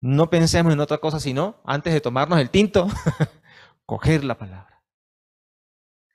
no 0.00 0.30
pensemos 0.30 0.72
en 0.72 0.80
otra 0.80 0.98
cosa, 0.98 1.20
sino 1.20 1.60
antes 1.64 1.92
de 1.92 2.00
tomarnos 2.00 2.40
el 2.40 2.50
tinto, 2.50 2.88
coger 3.86 4.24
la 4.24 4.36
palabra, 4.36 4.71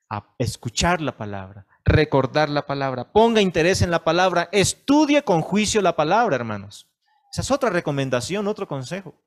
a 0.10 0.34
escuchar 0.38 1.02
la 1.02 1.18
palabra, 1.18 1.66
recordar 1.84 2.50
la 2.50 2.66
palabra, 2.66 3.12
ponga 3.12 3.42
interés 3.42 3.82
en 3.82 3.92
la 3.92 4.04
palabra, 4.04 4.50
estudie 4.52 5.24
con 5.24 5.42
juicio 5.42 5.82
la 5.82 5.96
palabra, 5.96 6.36
hermanos. 6.36 6.90
Esa 7.32 7.42
es 7.42 7.52
otra 7.52 7.70
recomendación, 7.70 8.48
otro 8.48 8.68
consejo. 8.68 9.22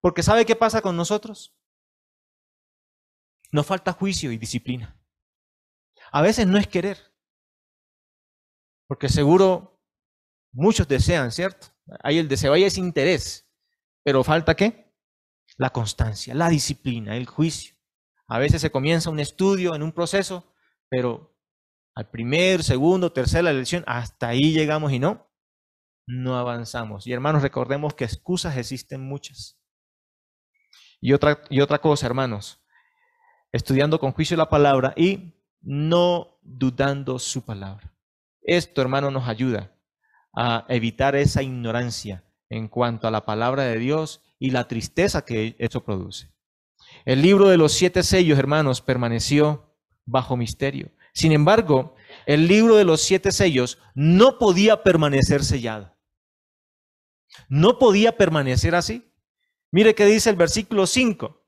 Porque 0.00 0.22
¿sabe 0.22 0.44
qué 0.46 0.56
pasa 0.56 0.80
con 0.82 0.96
nosotros? 0.96 1.54
Nos 3.52 3.66
falta 3.66 3.92
juicio 3.92 4.32
y 4.32 4.38
disciplina. 4.38 4.98
A 6.10 6.22
veces 6.22 6.46
no 6.46 6.58
es 6.58 6.66
querer, 6.66 6.98
porque 8.86 9.08
seguro 9.08 9.80
muchos 10.52 10.86
desean, 10.86 11.32
¿cierto? 11.32 11.68
Hay 12.02 12.18
el 12.18 12.28
deseo, 12.28 12.52
hay 12.52 12.64
ese 12.64 12.80
interés. 12.80 13.48
Pero 14.02 14.22
falta 14.22 14.54
qué? 14.54 14.94
La 15.56 15.70
constancia, 15.70 16.34
la 16.34 16.48
disciplina, 16.48 17.16
el 17.16 17.26
juicio. 17.26 17.73
A 18.28 18.38
veces 18.38 18.60
se 18.60 18.70
comienza 18.70 19.10
un 19.10 19.20
estudio 19.20 19.74
en 19.74 19.82
un 19.82 19.92
proceso, 19.92 20.54
pero 20.88 21.36
al 21.94 22.10
primer, 22.10 22.64
segundo, 22.64 23.12
tercera 23.12 23.52
lección, 23.52 23.84
hasta 23.86 24.28
ahí 24.28 24.52
llegamos 24.52 24.92
y 24.92 24.98
no, 24.98 25.30
no 26.06 26.36
avanzamos. 26.36 27.06
Y 27.06 27.12
hermanos, 27.12 27.42
recordemos 27.42 27.94
que 27.94 28.04
excusas 28.04 28.56
existen 28.56 29.00
muchas. 29.00 29.60
Y 31.00 31.12
otra, 31.12 31.42
y 31.50 31.60
otra 31.60 31.80
cosa, 31.80 32.06
hermanos, 32.06 32.64
estudiando 33.52 34.00
con 34.00 34.12
juicio 34.12 34.36
la 34.36 34.48
palabra 34.48 34.94
y 34.96 35.34
no 35.60 36.38
dudando 36.42 37.18
su 37.18 37.44
palabra. 37.44 37.94
Esto, 38.42 38.82
hermano, 38.82 39.10
nos 39.10 39.28
ayuda 39.28 39.72
a 40.36 40.66
evitar 40.68 41.14
esa 41.14 41.42
ignorancia 41.42 42.24
en 42.48 42.68
cuanto 42.68 43.06
a 43.06 43.10
la 43.10 43.24
palabra 43.24 43.64
de 43.64 43.78
Dios 43.78 44.22
y 44.38 44.50
la 44.50 44.66
tristeza 44.66 45.24
que 45.24 45.56
eso 45.58 45.84
produce. 45.84 46.33
El 47.04 47.22
libro 47.22 47.48
de 47.48 47.56
los 47.56 47.72
siete 47.72 48.02
sellos, 48.02 48.38
hermanos, 48.38 48.80
permaneció 48.80 49.74
bajo 50.04 50.36
misterio. 50.36 50.90
Sin 51.12 51.32
embargo, 51.32 51.94
el 52.26 52.48
libro 52.48 52.76
de 52.76 52.84
los 52.84 53.00
siete 53.02 53.32
sellos 53.32 53.78
no 53.94 54.38
podía 54.38 54.82
permanecer 54.82 55.44
sellado. 55.44 55.96
No 57.48 57.78
podía 57.78 58.16
permanecer 58.16 58.74
así. 58.74 59.10
Mire 59.70 59.94
qué 59.94 60.06
dice 60.06 60.30
el 60.30 60.36
versículo 60.36 60.86
5. 60.86 61.40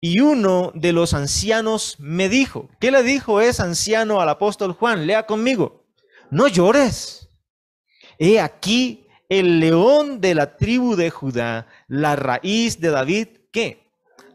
Y 0.00 0.20
uno 0.20 0.72
de 0.74 0.92
los 0.92 1.14
ancianos 1.14 1.96
me 1.98 2.28
dijo, 2.28 2.68
¿qué 2.80 2.90
le 2.90 3.02
dijo 3.02 3.40
ese 3.40 3.62
anciano 3.62 4.20
al 4.20 4.28
apóstol 4.28 4.72
Juan? 4.72 5.06
Lea 5.06 5.26
conmigo 5.26 5.86
no 6.30 6.48
llores. 6.48 7.28
He 8.18 8.40
aquí 8.40 9.06
el 9.28 9.60
león 9.60 10.20
de 10.20 10.34
la 10.34 10.56
tribu 10.56 10.96
de 10.96 11.10
Judá, 11.10 11.66
la 11.88 12.16
raíz 12.16 12.80
de 12.80 12.90
David, 12.90 13.28
¿qué? 13.52 13.85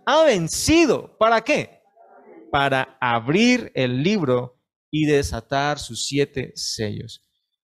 Ha 0.05 0.23
vencido. 0.23 1.17
¿Para 1.17 1.41
qué? 1.41 1.81
Para 2.51 2.97
abrir 2.99 3.71
el 3.75 4.03
libro 4.03 4.59
y 4.89 5.05
desatar 5.05 5.79
sus 5.79 6.05
siete 6.05 6.51
sellos. 6.55 7.23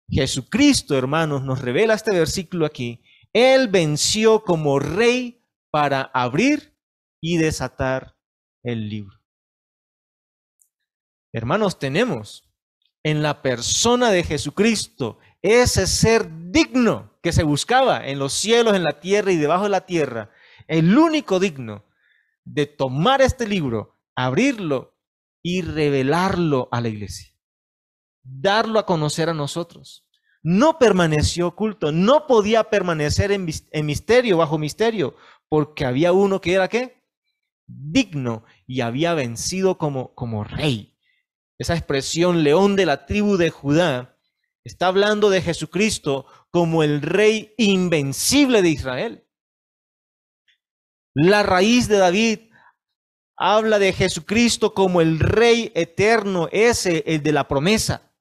Jesucristo, 0.08 0.96
hermanos, 0.96 1.42
nos 1.42 1.60
revela 1.60 1.94
este 1.94 2.12
versículo 2.12 2.66
aquí. 2.66 3.02
Él 3.32 3.68
venció 3.68 4.44
como 4.44 4.78
rey 4.78 5.42
para 5.70 6.02
abrir 6.02 6.76
y 7.20 7.36
desatar 7.38 8.16
el 8.62 8.88
libro. 8.88 9.16
Hermanos, 11.32 11.78
tenemos 11.78 12.48
en 13.02 13.22
la 13.22 13.42
persona 13.42 14.10
de 14.10 14.24
Jesucristo, 14.24 15.18
ese 15.42 15.86
ser 15.86 16.28
digno 16.50 17.18
que 17.22 17.30
se 17.30 17.44
buscaba 17.44 18.06
en 18.06 18.18
los 18.18 18.32
cielos, 18.32 18.74
en 18.74 18.82
la 18.82 19.00
tierra 19.00 19.30
y 19.30 19.36
debajo 19.36 19.64
de 19.64 19.70
la 19.70 19.86
tierra, 19.86 20.30
el 20.66 20.96
único 20.96 21.38
digno 21.38 21.84
de 22.46 22.64
tomar 22.64 23.20
este 23.20 23.46
libro, 23.46 23.98
abrirlo 24.14 24.96
y 25.42 25.60
revelarlo 25.60 26.70
a 26.72 26.80
la 26.80 26.88
iglesia, 26.88 27.34
darlo 28.22 28.78
a 28.78 28.86
conocer 28.86 29.28
a 29.28 29.34
nosotros. 29.34 30.08
No 30.42 30.78
permaneció 30.78 31.48
oculto, 31.48 31.92
no 31.92 32.26
podía 32.26 32.70
permanecer 32.70 33.30
en, 33.32 33.44
misterio, 33.84 34.38
bajo 34.38 34.56
misterio, 34.56 35.14
porque 35.50 35.84
había 35.84 36.12
uno 36.12 36.40
que 36.40 36.54
era 36.54 36.68
qué? 36.68 37.02
Digno 37.66 38.44
y 38.66 38.80
había 38.80 39.12
vencido 39.12 39.76
como, 39.76 40.14
como 40.14 40.44
rey 40.44 40.96
esa 41.58 41.74
expresión 41.74 42.44
león 42.44 42.76
de 42.76 42.86
la 42.86 43.06
tribu 43.06 43.36
de 43.36 43.50
Judá, 43.50 44.18
está 44.64 44.88
hablando 44.88 45.30
de 45.30 45.42
Jesucristo 45.42 46.26
como 46.50 46.82
el 46.82 47.02
rey 47.02 47.54
invencible 47.56 48.62
de 48.62 48.68
Israel. 48.68 49.25
La 51.18 51.42
raíz 51.42 51.88
de 51.88 51.96
David 51.96 52.40
habla 53.38 53.78
de 53.78 53.94
Jesucristo 53.94 54.74
como 54.74 55.00
el 55.00 55.18
rey 55.18 55.72
eterno, 55.74 56.48
ese, 56.52 57.04
el 57.06 57.22
de 57.22 57.32
la 57.32 57.48
promesa, 57.48 58.12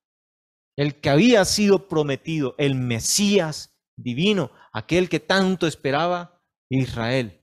el 0.78 1.02
que 1.02 1.10
había 1.10 1.44
sido 1.44 1.90
prometido, 1.90 2.56
el 2.58 2.76
Mesías 2.76 3.78
divino, 3.98 4.52
aquel 4.72 5.10
que 5.10 5.20
tanto 5.20 5.68
esperaba 5.68 6.42
Israel. 6.70 7.42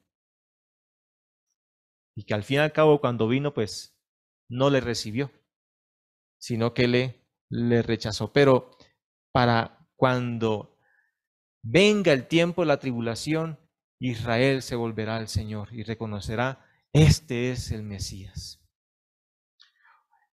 Y 2.16 2.24
que 2.24 2.32
al 2.32 2.44
fin 2.44 2.56
y 2.56 2.60
al 2.60 2.72
cabo 2.72 3.00
cuando 3.00 3.28
vino, 3.28 3.52
pues 3.52 3.94
no 4.48 4.70
le 4.70 4.80
recibió 4.80 5.30
sino 6.42 6.74
que 6.74 6.88
le, 6.88 7.24
le 7.50 7.82
rechazó. 7.82 8.32
Pero 8.32 8.76
para 9.32 9.88
cuando 9.94 10.76
venga 11.62 12.12
el 12.12 12.26
tiempo 12.26 12.62
de 12.62 12.66
la 12.66 12.80
tribulación, 12.80 13.60
Israel 14.02 14.62
se 14.62 14.74
volverá 14.74 15.16
al 15.16 15.28
Señor 15.28 15.68
y 15.72 15.84
reconocerá, 15.84 16.66
este 16.92 17.52
es 17.52 17.70
el 17.70 17.84
Mesías. 17.84 18.60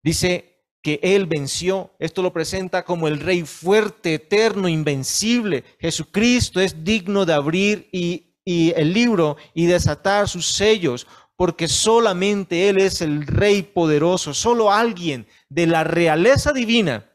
Dice 0.02 0.64
que 0.82 1.00
Él 1.02 1.26
venció, 1.26 1.94
esto 1.98 2.22
lo 2.22 2.32
presenta 2.32 2.84
como 2.84 3.08
el 3.08 3.20
Rey 3.20 3.42
fuerte, 3.42 4.14
eterno, 4.14 4.68
invencible. 4.68 5.64
Jesucristo 5.78 6.60
es 6.60 6.82
digno 6.82 7.26
de 7.26 7.34
abrir 7.34 7.88
y, 7.92 8.24
el 8.46 8.94
libro 8.94 9.36
y 9.52 9.66
desatar 9.66 10.26
sus 10.26 10.46
sellos, 10.46 11.06
porque 11.36 11.68
solamente 11.68 12.70
Él 12.70 12.78
es 12.78 13.02
el 13.02 13.26
Rey 13.26 13.62
poderoso, 13.62 14.32
solo 14.32 14.72
alguien 14.72 15.26
de 15.50 15.66
la 15.66 15.84
realeza 15.84 16.54
divina, 16.54 17.12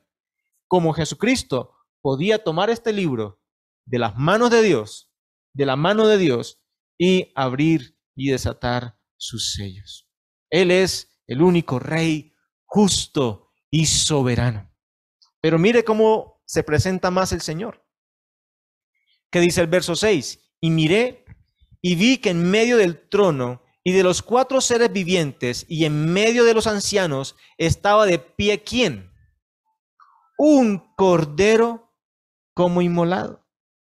como 0.68 0.94
Jesucristo, 0.94 1.74
podía 2.02 2.44
tomar 2.44 2.70
este 2.70 2.94
libro 2.94 3.40
de 3.86 3.98
las 3.98 4.16
manos 4.16 4.52
de 4.52 4.62
Dios, 4.62 5.13
de 5.54 5.66
la 5.66 5.76
mano 5.76 6.08
de 6.08 6.18
Dios, 6.18 6.60
y 6.98 7.32
abrir 7.36 7.98
y 8.16 8.30
desatar 8.32 8.98
sus 9.18 9.54
sellos. 9.54 10.10
Él 10.50 10.72
es 10.72 11.22
el 11.28 11.42
único 11.42 11.80
rey 11.80 12.34
justo 12.66 13.52
y 13.70 13.86
soberano. 13.86 14.72
Pero 15.42 15.58
mire 15.58 15.84
cómo 15.84 16.42
se 16.46 16.64
presenta 16.64 17.12
más 17.12 17.32
el 17.32 17.42
Señor. 17.42 17.86
¿Qué 19.32 19.40
dice 19.40 19.62
el 19.62 19.68
verso 19.68 19.96
6? 19.96 20.40
Y 20.62 20.70
miré 20.70 21.26
y 21.82 21.96
vi 21.96 22.18
que 22.18 22.30
en 22.30 22.50
medio 22.50 22.78
del 22.78 23.10
trono 23.10 23.64
y 23.84 23.92
de 23.92 24.04
los 24.04 24.22
cuatro 24.22 24.62
seres 24.62 24.94
vivientes 24.94 25.66
y 25.68 25.86
en 25.86 26.14
medio 26.14 26.46
de 26.46 26.54
los 26.54 26.68
ancianos 26.68 27.36
estaba 27.58 28.06
de 28.06 28.20
pie 28.20 28.64
quién? 28.64 29.12
Un 30.38 30.94
cordero 30.96 31.92
como 32.54 32.82
inmolado. 32.82 33.43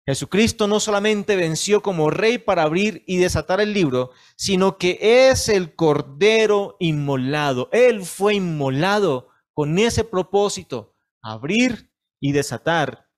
Jesucristo 0.08 0.66
no 0.66 0.80
solamente 0.80 1.36
venció 1.36 1.82
como 1.82 2.08
rey 2.08 2.38
para 2.38 2.62
abrir 2.62 3.04
y 3.06 3.18
desatar 3.18 3.60
el 3.60 3.74
libro, 3.74 4.10
sino 4.36 4.78
que 4.78 4.98
es 5.28 5.50
el 5.50 5.74
Cordero 5.74 6.78
inmolado. 6.80 7.68
Él 7.72 8.06
fue 8.06 8.36
inmolado 8.36 9.28
con 9.52 9.78
ese 9.78 10.04
propósito, 10.04 10.96
abrir 11.20 11.92
y 12.20 12.32
desatar 12.32 13.10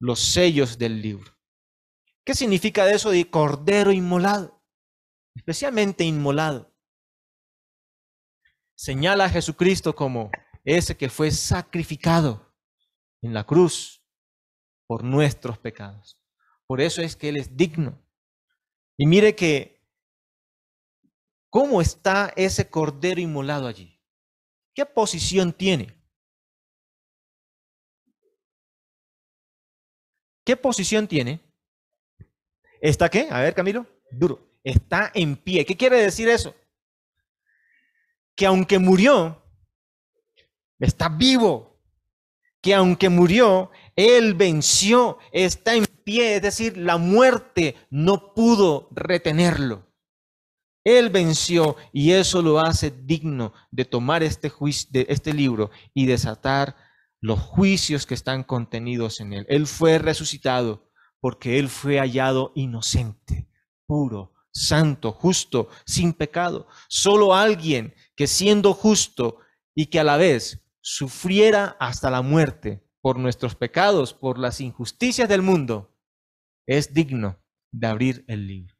los 0.00 0.18
sellos 0.18 0.78
del 0.78 1.00
libro. 1.00 1.38
¿Qué 2.24 2.34
significa 2.34 2.90
eso 2.90 3.10
de 3.10 3.30
Cordero 3.30 3.92
inmolado? 3.92 4.60
Especialmente 5.36 6.02
inmolado. 6.02 6.74
Señala 8.74 9.26
a 9.26 9.30
Jesucristo 9.30 9.94
como 9.94 10.32
ese 10.64 10.96
que 10.96 11.08
fue 11.08 11.30
sacrificado 11.30 12.52
en 13.22 13.32
la 13.32 13.44
cruz 13.44 13.97
por 14.88 15.04
nuestros 15.04 15.58
pecados. 15.58 16.18
Por 16.66 16.80
eso 16.80 17.02
es 17.02 17.14
que 17.14 17.28
Él 17.28 17.36
es 17.36 17.56
digno. 17.56 18.02
Y 18.96 19.06
mire 19.06 19.36
que, 19.36 19.80
¿cómo 21.50 21.80
está 21.80 22.32
ese 22.34 22.68
cordero 22.68 23.20
inmolado 23.20 23.68
allí? 23.68 24.00
¿Qué 24.74 24.84
posición 24.84 25.52
tiene? 25.52 25.94
¿Qué 30.44 30.56
posición 30.56 31.06
tiene? 31.06 31.40
¿Está 32.80 33.10
qué? 33.10 33.28
A 33.30 33.40
ver, 33.40 33.54
Camilo. 33.54 33.86
Duro. 34.10 34.40
Está 34.64 35.10
en 35.14 35.36
pie. 35.36 35.66
¿Qué 35.66 35.76
quiere 35.76 36.00
decir 36.00 36.28
eso? 36.28 36.54
Que 38.34 38.46
aunque 38.46 38.78
murió, 38.78 39.42
está 40.78 41.10
vivo. 41.10 41.78
Que 42.62 42.74
aunque 42.74 43.08
murió, 43.08 43.70
él 43.98 44.34
venció, 44.34 45.18
está 45.32 45.74
en 45.74 45.84
pie, 45.84 46.36
es 46.36 46.42
decir, 46.42 46.76
la 46.76 46.98
muerte 46.98 47.74
no 47.90 48.32
pudo 48.32 48.88
retenerlo. 48.92 49.92
Él 50.84 51.10
venció 51.10 51.74
y 51.92 52.12
eso 52.12 52.40
lo 52.40 52.60
hace 52.60 52.92
digno 52.92 53.52
de 53.72 53.84
tomar 53.84 54.22
este, 54.22 54.52
de 54.90 55.04
este 55.08 55.34
libro 55.34 55.72
y 55.94 56.06
desatar 56.06 56.76
los 57.20 57.40
juicios 57.40 58.06
que 58.06 58.14
están 58.14 58.44
contenidos 58.44 59.18
en 59.18 59.32
él. 59.32 59.46
Él 59.48 59.66
fue 59.66 59.98
resucitado 59.98 60.88
porque 61.18 61.58
él 61.58 61.68
fue 61.68 61.98
hallado 61.98 62.52
inocente, 62.54 63.50
puro, 63.84 64.32
santo, 64.52 65.10
justo, 65.10 65.70
sin 65.86 66.12
pecado. 66.12 66.68
Solo 66.88 67.34
alguien 67.34 67.96
que 68.14 68.28
siendo 68.28 68.74
justo 68.74 69.40
y 69.74 69.86
que 69.86 69.98
a 69.98 70.04
la 70.04 70.16
vez 70.16 70.64
sufriera 70.80 71.76
hasta 71.80 72.12
la 72.12 72.22
muerte, 72.22 72.87
por 73.08 73.18
nuestros 73.18 73.54
pecados, 73.54 74.12
por 74.12 74.38
las 74.38 74.60
injusticias 74.60 75.30
del 75.30 75.40
mundo, 75.40 75.98
es 76.66 76.92
digno 76.92 77.42
de 77.72 77.86
abrir 77.86 78.22
el 78.28 78.46
libro. 78.46 78.76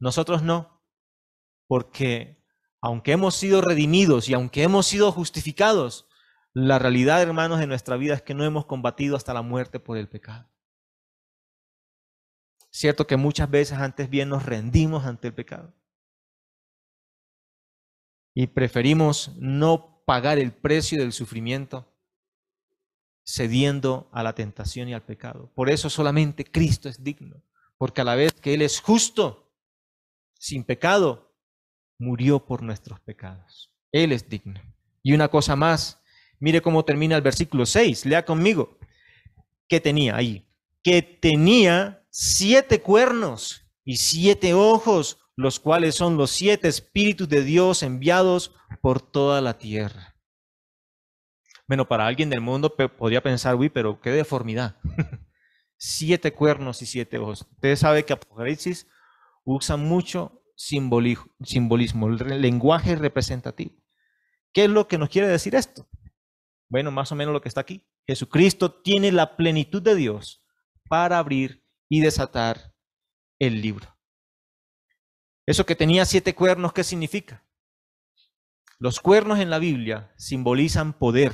Nosotros 0.00 0.42
no, 0.42 0.82
porque 1.68 2.44
aunque 2.82 3.12
hemos 3.12 3.36
sido 3.36 3.60
redimidos 3.60 4.28
y 4.28 4.34
aunque 4.34 4.64
hemos 4.64 4.86
sido 4.86 5.12
justificados, 5.12 6.08
la 6.52 6.80
realidad, 6.80 7.22
hermanos, 7.22 7.60
de 7.60 7.68
nuestra 7.68 7.96
vida 7.96 8.14
es 8.14 8.22
que 8.22 8.34
no 8.34 8.44
hemos 8.44 8.66
combatido 8.66 9.14
hasta 9.14 9.32
la 9.32 9.42
muerte 9.42 9.78
por 9.78 9.96
el 9.96 10.08
pecado. 10.08 10.50
Cierto 12.72 13.06
que 13.06 13.16
muchas 13.16 13.48
veces 13.48 13.78
antes 13.78 14.10
bien 14.10 14.28
nos 14.28 14.44
rendimos 14.44 15.06
ante 15.06 15.28
el 15.28 15.34
pecado. 15.34 15.72
Y 18.34 18.48
preferimos 18.48 19.36
no 19.36 20.02
pagar 20.04 20.40
el 20.40 20.50
precio 20.50 20.98
del 20.98 21.12
sufrimiento 21.12 21.87
cediendo 23.28 24.08
a 24.10 24.22
la 24.22 24.34
tentación 24.34 24.88
y 24.88 24.94
al 24.94 25.02
pecado. 25.02 25.52
Por 25.54 25.68
eso 25.68 25.90
solamente 25.90 26.44
Cristo 26.44 26.88
es 26.88 27.04
digno, 27.04 27.42
porque 27.76 28.00
a 28.00 28.04
la 28.04 28.14
vez 28.14 28.32
que 28.32 28.54
Él 28.54 28.62
es 28.62 28.80
justo, 28.80 29.52
sin 30.38 30.64
pecado, 30.64 31.34
murió 31.98 32.46
por 32.46 32.62
nuestros 32.62 33.00
pecados. 33.00 33.70
Él 33.92 34.12
es 34.12 34.30
digno. 34.30 34.60
Y 35.02 35.12
una 35.12 35.28
cosa 35.28 35.56
más, 35.56 36.00
mire 36.40 36.62
cómo 36.62 36.86
termina 36.86 37.16
el 37.16 37.22
versículo 37.22 37.66
6, 37.66 38.06
lea 38.06 38.24
conmigo. 38.24 38.78
¿Qué 39.68 39.78
tenía 39.78 40.16
ahí? 40.16 40.46
Que 40.82 41.02
tenía 41.02 42.06
siete 42.08 42.80
cuernos 42.80 43.62
y 43.84 43.96
siete 43.96 44.54
ojos, 44.54 45.18
los 45.36 45.60
cuales 45.60 45.96
son 45.96 46.16
los 46.16 46.30
siete 46.30 46.68
espíritus 46.68 47.28
de 47.28 47.44
Dios 47.44 47.82
enviados 47.82 48.54
por 48.80 49.02
toda 49.02 49.42
la 49.42 49.58
tierra. 49.58 50.07
Bueno, 51.68 51.86
para 51.86 52.06
alguien 52.06 52.30
del 52.30 52.40
mundo 52.40 52.74
podría 52.74 53.22
pensar, 53.22 53.54
uy, 53.54 53.68
pero 53.68 54.00
qué 54.00 54.10
deformidad. 54.10 54.76
siete 55.76 56.32
cuernos 56.32 56.82
y 56.82 56.86
siete 56.86 57.18
ojos. 57.18 57.46
Ustedes 57.52 57.80
saben 57.80 58.04
que 58.04 58.14
Apocalipsis 58.14 58.88
usa 59.44 59.76
mucho 59.76 60.42
simbolismo, 60.56 62.08
el 62.08 62.40
lenguaje 62.40 62.96
representativo. 62.96 63.74
¿Qué 64.52 64.64
es 64.64 64.70
lo 64.70 64.88
que 64.88 64.98
nos 64.98 65.10
quiere 65.10 65.28
decir 65.28 65.54
esto? 65.54 65.88
Bueno, 66.68 66.90
más 66.90 67.12
o 67.12 67.14
menos 67.14 67.32
lo 67.32 67.40
que 67.40 67.48
está 67.48 67.60
aquí. 67.60 67.86
Jesucristo 68.06 68.80
tiene 68.80 69.12
la 69.12 69.36
plenitud 69.36 69.82
de 69.82 69.94
Dios 69.94 70.42
para 70.88 71.18
abrir 71.18 71.64
y 71.88 72.00
desatar 72.00 72.74
el 73.38 73.60
libro. 73.60 73.96
Eso 75.46 75.64
que 75.64 75.76
tenía 75.76 76.04
siete 76.04 76.34
cuernos, 76.34 76.72
¿qué 76.72 76.82
significa? 76.82 77.46
Los 78.78 79.00
cuernos 79.00 79.38
en 79.38 79.50
la 79.50 79.58
Biblia 79.58 80.12
simbolizan 80.16 80.92
poder, 80.92 81.32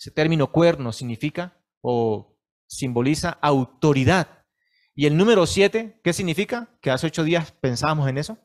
ese 0.00 0.10
término 0.10 0.50
cuerno 0.50 0.94
significa 0.94 1.62
o 1.82 2.34
simboliza 2.66 3.38
autoridad. 3.42 4.46
Y 4.94 5.04
el 5.04 5.14
número 5.14 5.46
siete, 5.46 6.00
¿qué 6.02 6.14
significa? 6.14 6.74
Que 6.80 6.90
hace 6.90 7.08
ocho 7.08 7.22
días 7.22 7.52
pensábamos 7.52 8.08
en 8.08 8.16
eso. 8.16 8.38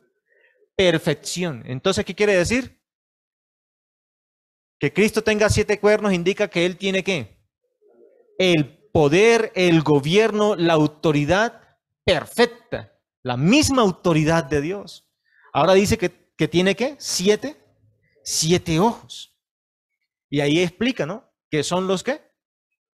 Perfección. 0.75 1.63
Entonces, 1.65 2.03
¿qué 2.03 2.13
quiere 2.13 2.35
decir? 2.35 2.83
Que 4.79 4.91
Cristo 4.91 5.23
tenga 5.23 5.49
siete 5.49 5.79
cuernos 5.79 6.11
indica 6.11 6.49
que 6.49 6.65
Él 6.65 6.75
tiene 6.75 7.05
qué? 7.05 7.41
El 8.37 8.89
poder, 8.91 9.53
el 9.55 9.81
gobierno, 9.81 10.57
la 10.57 10.73
autoridad 10.73 11.61
perfecta. 12.03 12.99
La 13.23 13.37
misma 13.37 13.81
autoridad 13.81 14.43
de 14.43 14.59
Dios. 14.59 15.09
Ahora 15.53 15.73
dice 15.73 15.97
que, 15.97 16.33
que 16.35 16.49
tiene 16.49 16.75
qué? 16.75 16.97
Siete. 16.99 17.55
Siete 18.25 18.77
ojos. 18.81 19.37
Y 20.29 20.41
ahí 20.41 20.59
explica, 20.59 21.05
¿no? 21.05 21.24
Que 21.49 21.63
son 21.63 21.87
los 21.87 22.03
que? 22.03 22.21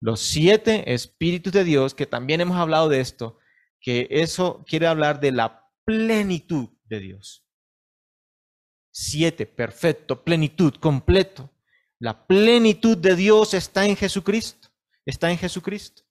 Los 0.02 0.22
siete 0.22 0.94
espíritus 0.94 1.52
de 1.54 1.64
Dios, 1.64 1.94
que 1.94 2.06
también 2.06 2.42
hemos 2.42 2.58
hablado 2.58 2.90
de 2.90 3.00
esto, 3.00 3.40
que 3.80 4.08
eso 4.10 4.64
quiere 4.68 4.88
hablar 4.88 5.20
de 5.20 5.32
la 5.32 5.70
plenitud 5.86 6.70
de 6.84 7.00
Dios. 7.00 7.46
Siete, 8.92 9.46
perfecto, 9.46 10.24
plenitud, 10.24 10.74
completo. 10.76 11.52
La 12.00 12.28
plenitud 12.28 12.98
de 12.98 13.16
Dios 13.16 13.54
está 13.54 13.86
en 13.86 13.96
Jesucristo, 13.96 14.70
está 15.06 15.32
en 15.32 15.38
Jesucristo. 15.38 16.04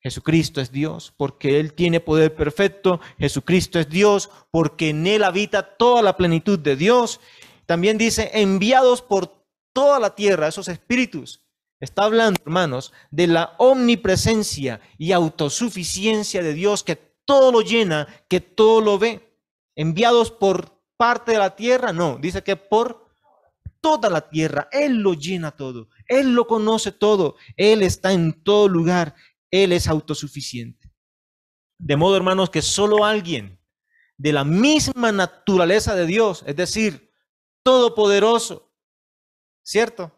Jesucristo 0.00 0.60
es 0.60 0.70
Dios 0.70 1.12
porque 1.16 1.58
Él 1.58 1.72
tiene 1.72 2.00
poder 2.00 2.34
perfecto. 2.34 3.00
Jesucristo 3.18 3.80
es 3.80 3.88
Dios 3.88 4.30
porque 4.50 4.90
en 4.90 5.06
Él 5.06 5.24
habita 5.24 5.76
toda 5.76 6.02
la 6.02 6.16
plenitud 6.16 6.58
de 6.58 6.76
Dios. 6.76 7.20
También 7.66 7.98
dice, 7.98 8.30
enviados 8.34 9.02
por 9.02 9.44
toda 9.72 9.98
la 9.98 10.14
tierra, 10.14 10.48
esos 10.48 10.68
espíritus 10.68 11.45
Está 11.80 12.04
hablando, 12.04 12.40
hermanos, 12.44 12.92
de 13.10 13.26
la 13.26 13.54
omnipresencia 13.58 14.80
y 14.96 15.12
autosuficiencia 15.12 16.42
de 16.42 16.54
Dios 16.54 16.82
que 16.82 16.96
todo 16.96 17.52
lo 17.52 17.60
llena, 17.60 18.08
que 18.28 18.40
todo 18.40 18.80
lo 18.80 18.98
ve. 18.98 19.38
Enviados 19.74 20.30
por 20.30 20.80
parte 20.96 21.32
de 21.32 21.38
la 21.38 21.54
tierra, 21.54 21.92
no, 21.92 22.16
dice 22.16 22.42
que 22.42 22.56
por 22.56 23.06
toda 23.80 24.10
la 24.10 24.28
tierra. 24.28 24.68
Él 24.72 24.96
lo 24.96 25.14
llena 25.14 25.52
todo, 25.52 25.88
Él 26.08 26.34
lo 26.34 26.46
conoce 26.46 26.92
todo, 26.92 27.36
Él 27.56 27.82
está 27.82 28.12
en 28.12 28.32
todo 28.42 28.68
lugar, 28.68 29.14
Él 29.50 29.72
es 29.72 29.86
autosuficiente. 29.86 30.90
De 31.78 31.96
modo, 31.96 32.16
hermanos, 32.16 32.50
que 32.50 32.62
solo 32.62 33.04
alguien 33.04 33.60
de 34.16 34.32
la 34.32 34.44
misma 34.44 35.12
naturaleza 35.12 35.94
de 35.94 36.06
Dios, 36.06 36.42
es 36.46 36.56
decir, 36.56 37.12
todopoderoso, 37.62 38.72
¿cierto? 39.62 40.12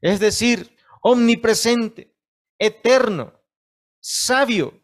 Es 0.00 0.20
decir, 0.20 0.77
omnipresente, 1.02 2.16
eterno, 2.58 3.32
sabio, 4.00 4.82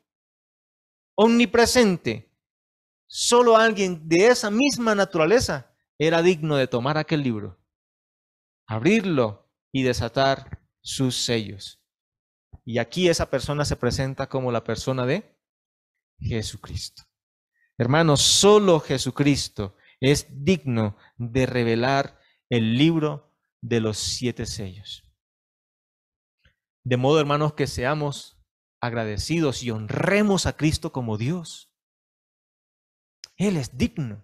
omnipresente. 1.15 2.31
Solo 3.07 3.57
alguien 3.57 4.09
de 4.09 4.29
esa 4.29 4.51
misma 4.51 4.95
naturaleza 4.95 5.75
era 5.99 6.23
digno 6.23 6.57
de 6.57 6.67
tomar 6.67 6.99
aquel 6.99 7.23
libro, 7.23 7.63
abrirlo 8.67 9.53
y 9.73 9.83
desatar 9.83 10.67
sus 10.81 11.17
sellos. 11.17 11.81
Y 12.65 12.79
aquí 12.79 13.09
esa 13.09 13.31
persona 13.31 13.65
se 13.65 13.77
presenta 13.77 14.29
como 14.29 14.51
la 14.51 14.65
persona 14.65 15.07
de 15.07 15.39
Jesucristo. 16.19 17.03
Hermanos, 17.77 18.23
solo 18.23 18.81
Jesucristo 18.81 19.77
es 20.01 20.27
digno 20.45 20.97
de 21.17 21.47
revelar 21.47 22.19
el 22.49 22.77
libro 22.77 23.35
de 23.61 23.81
los 23.81 23.99
siete 23.99 24.47
sellos. 24.47 25.04
De 26.85 26.97
modo, 26.97 27.19
hermanos, 27.19 27.55
que 27.55 27.67
seamos 27.67 28.39
agradecidos 28.81 29.63
y 29.63 29.71
honremos 29.71 30.45
a 30.47 30.57
Cristo 30.57 30.93
como 30.93 31.17
Dios. 31.17 31.73
Él 33.37 33.57
es 33.57 33.77
digno. 33.77 34.23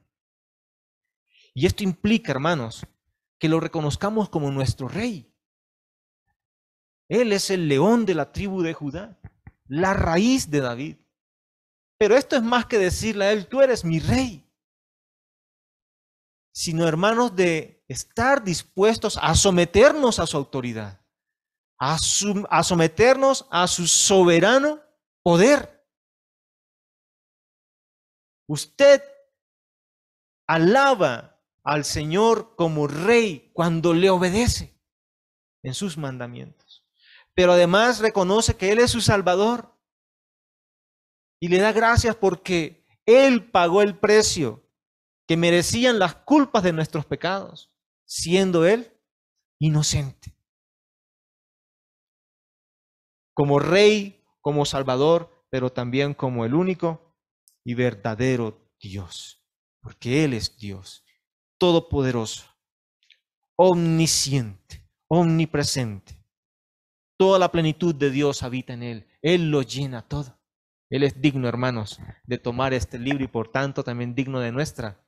Y 1.55 1.67
esto 1.67 1.83
implica, 1.83 2.33
hermanos, 2.33 2.87
que 3.39 3.49
lo 3.49 3.59
reconozcamos 3.59 4.29
como 4.29 4.51
nuestro 4.51 4.87
rey. 4.89 5.35
Él 7.09 7.33
es 7.33 7.51
el 7.51 7.67
león 7.67 8.07
de 8.07 8.15
la 8.15 8.31
tribu 8.31 8.63
de 8.63 8.75
Judá, 8.75 9.19
la 9.67 9.95
raíz 9.95 10.51
de 10.51 10.61
David. 10.61 10.97
Pero 11.99 12.17
esto 12.17 12.37
es 12.37 12.43
más 12.43 12.67
que 12.67 12.79
decirle 12.79 13.25
a 13.25 13.33
él, 13.33 13.47
tú 13.47 13.63
eres 13.63 13.85
mi 13.85 13.99
rey. 13.99 14.47
Sino, 16.53 16.87
hermanos, 16.87 17.35
de 17.35 17.85
estar 17.89 18.45
dispuestos 18.45 19.19
a 19.21 19.35
someternos 19.35 20.19
a 20.19 20.27
su 20.27 20.37
autoridad, 20.37 21.00
a, 21.81 22.63
someternos 22.63 23.47
a 23.51 23.67
su 23.67 23.87
soberano 23.87 24.81
poder. 25.23 25.83
Usted 28.47 29.03
alaba 30.47 31.41
al 31.65 31.85
Señor 31.85 32.55
como 32.55 32.87
rey 32.87 33.51
cuando 33.55 33.95
le 33.95 34.11
obedece 34.11 34.79
en 35.63 35.73
sus 35.73 35.97
mandamientos. 35.97 36.85
Pero 37.35 37.53
además 37.53 38.01
reconoce 38.01 38.57
que 38.57 38.73
Él 38.73 38.81
es 38.81 38.91
su 38.91 39.01
Salvador 39.01 39.75
y 41.41 41.49
le 41.49 41.59
da 41.59 41.73
gracias 41.73 42.15
porque 42.15 42.85
Él 43.07 43.51
pagó 43.51 43.81
el 43.81 43.99
precio 43.99 44.69
que 45.27 45.39
merecían 45.39 45.99
las 45.99 46.15
culpas 46.17 46.63
de 46.63 46.73
nuestros 46.73 47.07
pecados, 47.07 47.71
siendo 48.05 48.67
Él 48.67 48.93
inocente. 49.61 50.40
Como 53.41 53.59
rey, 53.59 54.23
como 54.43 54.67
Salvador, 54.67 55.47
pero 55.49 55.73
también 55.73 56.13
como 56.13 56.45
el 56.45 56.53
único 56.53 57.17
y 57.65 57.73
verdadero 57.73 58.71
Dios, 58.79 59.43
porque 59.81 60.25
Él 60.25 60.35
es 60.35 60.59
Dios 60.59 61.07
todopoderoso, 61.57 62.45
omnisciente, 63.57 64.87
omnipresente. 65.09 66.23
Toda 67.19 67.39
la 67.39 67.51
plenitud 67.51 67.95
de 67.95 68.11
Dios 68.11 68.43
habita 68.43 68.75
en 68.75 68.83
Él. 68.83 69.09
Él 69.23 69.51
lo 69.51 69.63
llena 69.63 70.07
todo. 70.07 70.39
Él 70.91 71.03
es 71.03 71.23
digno, 71.23 71.49
hermanos, 71.49 71.99
de 72.25 72.37
tomar 72.37 72.75
este 72.75 72.99
libro 72.99 73.25
y 73.25 73.29
por 73.29 73.51
tanto 73.51 73.83
también 73.83 74.15
digno 74.15 74.41
de 74.41 74.53
nuestra 74.53 75.03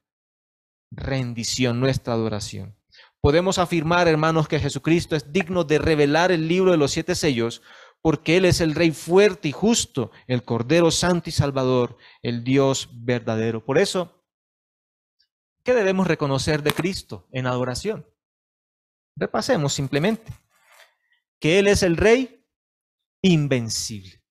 rendición, 0.90 1.80
nuestra 1.80 2.14
adoración. 2.14 2.78
Podemos 3.20 3.58
afirmar, 3.58 4.08
hermanos, 4.08 4.48
que 4.48 4.58
Jesucristo 4.58 5.14
es 5.14 5.34
digno 5.34 5.64
de 5.64 5.78
revelar 5.78 6.32
el 6.32 6.48
libro 6.48 6.70
de 6.70 6.78
los 6.78 6.92
siete 6.92 7.14
sellos 7.14 7.60
porque 8.02 8.36
Él 8.36 8.44
es 8.44 8.60
el 8.60 8.74
Rey 8.74 8.90
fuerte 8.90 9.48
y 9.48 9.52
justo, 9.52 10.10
el 10.26 10.42
Cordero 10.42 10.90
Santo 10.90 11.30
y 11.30 11.32
Salvador, 11.32 11.96
el 12.22 12.44
Dios 12.44 12.90
verdadero. 12.92 13.64
Por 13.64 13.78
eso, 13.78 14.22
¿Qué 15.64 15.74
debemos 15.74 16.08
reconocer 16.08 16.62
de 16.62 16.72
Cristo 16.72 17.28
en 17.30 17.46
adoración? 17.46 18.06
Repasemos 19.16 19.72
simplemente 19.72 20.32
que 21.40 21.58
Él 21.58 21.68
es 21.68 21.82
el 21.82 21.96
Rey 21.96 22.44
invencible. 23.22 24.22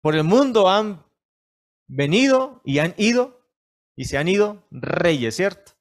Por 0.00 0.14
el 0.14 0.24
mundo 0.24 0.68
han 0.68 1.04
venido 1.88 2.62
y 2.64 2.78
han 2.78 2.94
ido 2.98 3.44
y 3.96 4.04
se 4.04 4.16
han 4.16 4.28
ido 4.28 4.66
reyes, 4.70 5.34
¿cierto? 5.36 5.72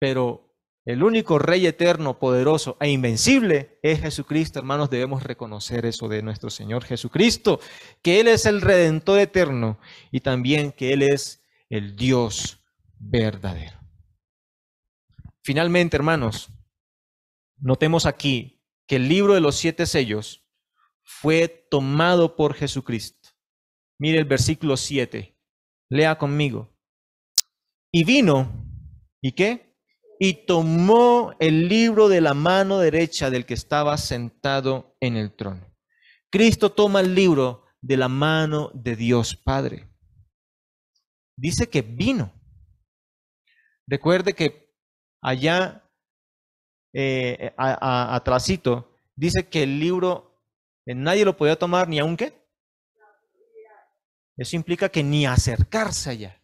Pero 0.00 0.45
el 0.86 1.02
único 1.02 1.40
Rey 1.40 1.66
eterno, 1.66 2.20
poderoso 2.20 2.76
e 2.80 2.88
invencible 2.88 3.80
es 3.82 4.00
Jesucristo. 4.00 4.60
Hermanos, 4.60 4.88
debemos 4.88 5.24
reconocer 5.24 5.84
eso 5.84 6.06
de 6.06 6.22
nuestro 6.22 6.48
Señor 6.48 6.84
Jesucristo, 6.84 7.58
que 8.02 8.20
Él 8.20 8.28
es 8.28 8.46
el 8.46 8.60
Redentor 8.60 9.18
eterno 9.18 9.80
y 10.12 10.20
también 10.20 10.70
que 10.70 10.92
Él 10.92 11.02
es 11.02 11.42
el 11.68 11.96
Dios 11.96 12.64
verdadero. 13.00 13.80
Finalmente, 15.42 15.96
hermanos, 15.96 16.50
notemos 17.58 18.06
aquí 18.06 18.62
que 18.86 18.96
el 18.96 19.08
libro 19.08 19.34
de 19.34 19.40
los 19.40 19.56
siete 19.56 19.86
sellos 19.86 20.46
fue 21.02 21.48
tomado 21.48 22.36
por 22.36 22.54
Jesucristo. 22.54 23.30
Mire 23.98 24.18
el 24.18 24.24
versículo 24.24 24.76
7. 24.76 25.36
Lea 25.88 26.16
conmigo. 26.16 26.72
Y 27.90 28.04
vino, 28.04 28.64
¿y 29.20 29.32
qué? 29.32 29.75
Y 30.18 30.46
tomó 30.46 31.34
el 31.38 31.68
libro 31.68 32.08
de 32.08 32.20
la 32.20 32.34
mano 32.34 32.78
derecha 32.78 33.30
del 33.30 33.44
que 33.44 33.54
estaba 33.54 33.96
sentado 33.98 34.96
en 35.00 35.16
el 35.16 35.34
trono. 35.34 35.74
Cristo 36.30 36.72
toma 36.72 37.00
el 37.00 37.14
libro 37.14 37.64
de 37.80 37.96
la 37.96 38.08
mano 38.08 38.70
de 38.74 38.96
Dios 38.96 39.36
Padre. 39.36 39.88
Dice 41.36 41.68
que 41.68 41.82
vino. 41.82 42.32
Recuerde 43.86 44.34
que 44.34 44.74
allá, 45.22 45.84
eh, 46.92 47.52
atrásito, 47.56 48.96
dice 49.14 49.48
que 49.48 49.62
el 49.62 49.78
libro 49.78 50.42
eh, 50.86 50.94
nadie 50.94 51.24
lo 51.24 51.36
podía 51.36 51.58
tomar 51.58 51.88
ni 51.88 51.98
aunque. 51.98 52.46
Eso 54.36 54.56
implica 54.56 54.88
que 54.88 55.02
ni 55.02 55.26
acercarse 55.26 56.10
allá 56.10 56.35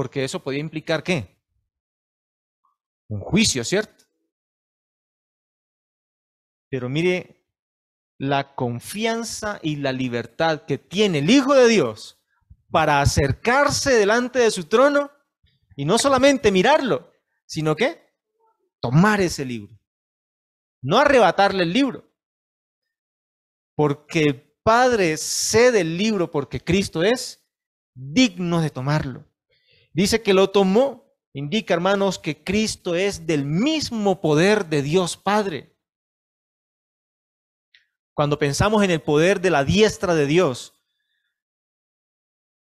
porque 0.00 0.24
eso 0.24 0.42
podía 0.42 0.60
implicar 0.60 1.02
qué? 1.02 1.38
Un 3.10 3.20
juicio, 3.20 3.62
¿cierto? 3.62 4.06
Pero 6.70 6.88
mire 6.88 7.44
la 8.16 8.54
confianza 8.54 9.60
y 9.62 9.76
la 9.76 9.92
libertad 9.92 10.64
que 10.64 10.78
tiene 10.78 11.18
el 11.18 11.28
Hijo 11.28 11.52
de 11.52 11.68
Dios 11.68 12.18
para 12.70 13.02
acercarse 13.02 13.90
delante 13.92 14.38
de 14.38 14.50
su 14.50 14.64
trono 14.64 15.10
y 15.76 15.84
no 15.84 15.98
solamente 15.98 16.50
mirarlo, 16.50 17.12
sino 17.44 17.76
que 17.76 18.02
tomar 18.80 19.20
ese 19.20 19.44
libro. 19.44 19.78
No 20.80 20.96
arrebatarle 20.96 21.64
el 21.64 21.74
libro. 21.74 22.10
Porque 23.76 24.22
el 24.22 24.56
Padre 24.62 25.18
cede 25.18 25.82
el 25.82 25.98
libro 25.98 26.30
porque 26.30 26.64
Cristo 26.64 27.02
es 27.02 27.46
digno 27.92 28.62
de 28.62 28.70
tomarlo. 28.70 29.29
Dice 29.92 30.22
que 30.22 30.34
lo 30.34 30.50
tomó. 30.50 31.08
Indica, 31.32 31.74
hermanos, 31.74 32.18
que 32.18 32.42
Cristo 32.42 32.96
es 32.96 33.26
del 33.26 33.44
mismo 33.44 34.20
poder 34.20 34.66
de 34.66 34.82
Dios 34.82 35.16
Padre. 35.16 35.76
Cuando 38.14 38.38
pensamos 38.38 38.82
en 38.82 38.90
el 38.90 39.00
poder 39.00 39.40
de 39.40 39.50
la 39.50 39.64
diestra 39.64 40.14
de 40.14 40.26
Dios, 40.26 40.74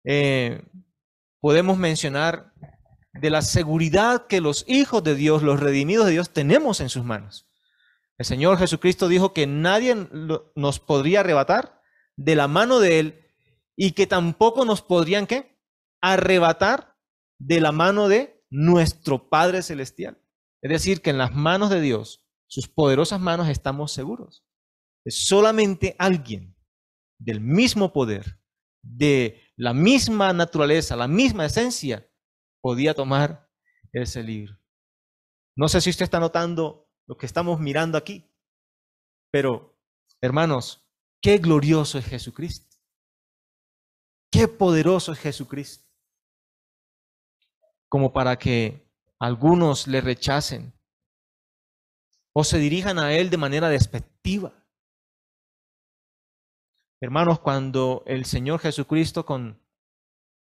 eh, 0.04 0.62
podemos 1.40 1.78
mencionar 1.78 2.52
de 3.12 3.30
la 3.30 3.42
seguridad 3.42 4.26
que 4.26 4.40
los 4.40 4.64
hijos 4.68 5.02
de 5.04 5.14
Dios, 5.14 5.42
los 5.42 5.60
redimidos 5.60 6.06
de 6.06 6.12
Dios, 6.12 6.30
tenemos 6.30 6.80
en 6.80 6.88
sus 6.88 7.04
manos. 7.04 7.48
El 8.16 8.26
Señor 8.26 8.58
Jesucristo 8.58 9.06
dijo 9.06 9.32
que 9.32 9.46
nadie 9.46 9.94
nos 10.56 10.80
podría 10.80 11.20
arrebatar 11.20 11.80
de 12.16 12.34
la 12.34 12.48
mano 12.48 12.80
de 12.80 12.98
Él 12.98 13.26
y 13.76 13.92
que 13.92 14.08
tampoco 14.08 14.64
nos 14.64 14.82
podrían 14.82 15.28
¿qué? 15.28 15.56
arrebatar 16.00 16.97
de 17.38 17.60
la 17.60 17.72
mano 17.72 18.08
de 18.08 18.44
nuestro 18.50 19.28
Padre 19.28 19.62
Celestial. 19.62 20.20
Es 20.62 20.70
decir, 20.70 21.00
que 21.02 21.10
en 21.10 21.18
las 21.18 21.34
manos 21.34 21.70
de 21.70 21.80
Dios, 21.80 22.26
sus 22.48 22.68
poderosas 22.68 23.20
manos, 23.20 23.48
estamos 23.48 23.92
seguros. 23.92 24.44
Solamente 25.06 25.94
alguien 25.98 26.56
del 27.18 27.40
mismo 27.40 27.92
poder, 27.92 28.40
de 28.82 29.42
la 29.56 29.72
misma 29.72 30.32
naturaleza, 30.32 30.96
la 30.96 31.08
misma 31.08 31.46
esencia, 31.46 32.10
podía 32.60 32.94
tomar 32.94 33.48
ese 33.92 34.22
libro. 34.22 34.58
No 35.56 35.68
sé 35.68 35.80
si 35.80 35.90
usted 35.90 36.04
está 36.04 36.20
notando 36.20 36.90
lo 37.06 37.16
que 37.16 37.26
estamos 37.26 37.58
mirando 37.60 37.96
aquí, 37.96 38.30
pero 39.30 39.78
hermanos, 40.20 40.86
qué 41.22 41.38
glorioso 41.38 41.98
es 41.98 42.06
Jesucristo. 42.06 42.76
Qué 44.30 44.46
poderoso 44.46 45.12
es 45.12 45.18
Jesucristo 45.18 45.87
como 47.88 48.12
para 48.12 48.38
que 48.38 48.88
algunos 49.18 49.86
le 49.86 50.00
rechacen 50.00 50.72
o 52.32 52.44
se 52.44 52.58
dirijan 52.58 52.98
a 52.98 53.12
Él 53.14 53.30
de 53.30 53.36
manera 53.36 53.68
despectiva. 53.68 54.52
Hermanos, 57.00 57.40
cuando 57.40 58.02
el 58.06 58.24
Señor 58.24 58.60
Jesucristo 58.60 59.24
con 59.24 59.60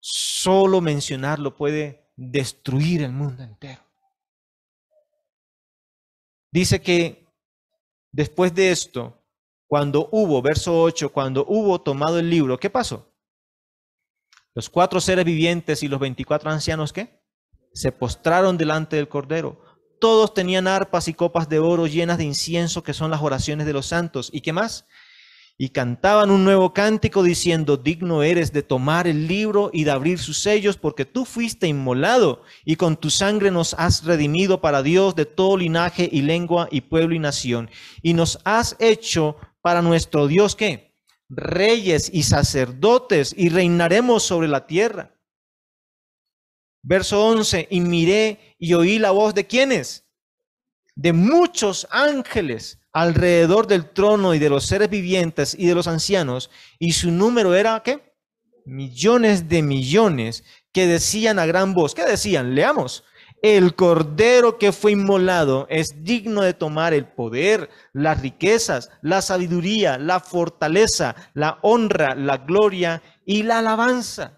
solo 0.01 0.81
mencionarlo 0.81 1.57
puede 1.57 2.11
destruir 2.16 3.03
el 3.03 3.12
mundo 3.12 3.42
entero. 3.42 3.83
Dice 6.51 6.81
que 6.81 7.27
después 8.12 8.55
de 8.55 8.70
esto, 8.70 9.22
cuando 9.66 10.09
hubo, 10.12 10.40
verso 10.40 10.83
8, 10.83 11.12
cuando 11.12 11.44
hubo 11.46 11.81
tomado 11.81 12.18
el 12.18 12.31
libro, 12.31 12.59
¿qué 12.59 12.70
pasó? 12.70 13.14
Los 14.55 14.70
cuatro 14.70 15.01
seres 15.01 15.24
vivientes 15.24 15.83
y 15.83 15.88
los 15.88 16.01
veinticuatro 16.01 16.51
ancianos, 16.51 16.92
¿qué? 16.92 17.18
Se 17.73 17.93
postraron 17.93 18.57
delante 18.57 18.97
del 18.97 19.09
Cordero, 19.09 19.61
Todos 20.01 20.33
tenían 20.33 20.69
arpas 20.69 21.09
y 21.09 21.15
copas 21.15 21.49
de 21.49 21.59
oro 21.59 21.87
llenas 21.89 22.19
de 22.19 22.25
incienso, 22.25 22.85
que 22.85 22.95
son 22.95 23.11
las 23.11 23.21
oraciones 23.21 23.67
de 23.67 23.73
los 23.73 23.87
santos. 23.87 24.31
¿Y 24.33 24.43
qué 24.43 24.53
más? 24.53 24.87
Y 25.61 25.71
cantaban 25.71 26.31
un 26.31 26.45
nuevo 26.45 26.73
cántico 26.73 27.25
diciendo, 27.25 27.77
digno 27.77 28.23
eres 28.23 28.53
de 28.53 28.63
tomar 28.63 29.09
el 29.09 29.27
libro 29.27 29.71
y 29.73 29.83
de 29.83 29.91
abrir 29.91 30.21
sus 30.21 30.39
sellos, 30.39 30.77
porque 30.77 31.05
tú 31.05 31.25
fuiste 31.25 31.67
inmolado 31.67 32.43
y 32.65 32.77
con 32.77 32.97
tu 32.97 33.11
sangre 33.11 33.51
nos 33.51 33.75
has 33.75 34.05
redimido 34.05 34.61
para 34.61 34.85
Dios 34.85 35.17
de 35.17 35.27
todo 35.27 35.57
linaje 35.57 36.09
y 36.13 36.23
lengua 36.23 36.69
y 36.71 36.83
pueblo 36.83 37.17
y 37.17 37.19
nación. 37.19 37.69
Y 38.01 38.15
nos 38.15 38.39
has 38.45 38.77
hecho 38.79 39.37
para 39.61 39.83
nuestro 39.83 40.29
Dios 40.29 40.55
qué? 40.55 40.95
Reyes 41.29 42.09
y 42.13 42.23
sacerdotes 42.23 43.35
y 43.37 43.49
reinaremos 43.49 44.23
sobre 44.23 44.47
la 44.47 44.69
tierra. 44.69 45.18
Verso 46.83 47.25
11, 47.25 47.69
y 47.71 47.81
miré 47.81 48.57
y 48.59 48.75
oí 48.75 48.99
la 48.99 49.11
voz 49.11 49.35
de 49.35 49.47
quiénes? 49.47 50.07
De 50.95 51.12
muchos 51.12 51.87
ángeles 51.91 52.81
alrededor 52.93 53.67
del 53.67 53.91
trono 53.91 54.35
y 54.35 54.38
de 54.38 54.51
los 54.51 54.67
seres 54.67 54.91
vivientes 54.91 55.55
y 55.59 55.67
de 55.67 55.75
los 55.75 55.87
ancianos, 55.87 56.51
y 56.79 56.93
su 56.93 57.11
número 57.11 57.55
era, 57.55 57.83
¿qué? 57.83 58.14
Millones 58.64 59.49
de 59.49 59.62
millones 59.62 60.45
que 60.73 60.87
decían 60.87 61.38
a 61.38 61.47
gran 61.47 61.75
voz, 61.75 61.95
¿qué 61.95 62.05
decían? 62.05 62.55
Leamos. 62.55 63.05
El 63.41 63.77
cordero 63.77 64.59
que 64.59 64.73
fue 64.73 64.93
inmolado 64.93 65.69
es 65.71 66.03
digno 66.03 66.43
de 66.43 66.55
tomar 66.55 66.93
el 66.93 67.07
poder, 67.07 67.71
las 67.93 68.21
riquezas, 68.21 68.91
la 69.01 69.23
sabiduría, 69.23 69.97
la 69.97 70.19
fortaleza, 70.19 71.14
la 71.35 71.61
honra, 71.62 72.17
la 72.17 72.38
gloria 72.38 73.01
y 73.25 73.45
la 73.45 73.61
alabanza. 73.61 74.38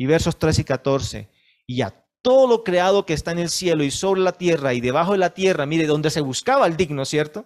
Y 0.00 0.06
versos 0.06 0.38
3 0.38 0.60
y 0.60 0.64
14. 0.64 1.28
Y 1.66 1.82
a 1.82 2.06
todo 2.22 2.46
lo 2.46 2.64
creado 2.64 3.04
que 3.04 3.12
está 3.12 3.32
en 3.32 3.38
el 3.38 3.50
cielo 3.50 3.84
y 3.84 3.90
sobre 3.90 4.22
la 4.22 4.32
tierra 4.32 4.72
y 4.72 4.80
debajo 4.80 5.12
de 5.12 5.18
la 5.18 5.34
tierra, 5.34 5.66
mire, 5.66 5.86
donde 5.86 6.08
se 6.08 6.22
buscaba 6.22 6.66
el 6.66 6.78
digno, 6.78 7.04
¿cierto? 7.04 7.44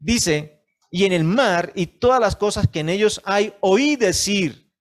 Dice, 0.00 0.64
y 0.90 1.04
en 1.04 1.12
el 1.12 1.22
mar 1.22 1.70
y 1.76 1.86
todas 1.86 2.20
las 2.20 2.34
cosas 2.34 2.66
que 2.66 2.80
en 2.80 2.88
ellos 2.88 3.22
hay, 3.24 3.54
oí 3.60 3.94
decir 3.94 4.72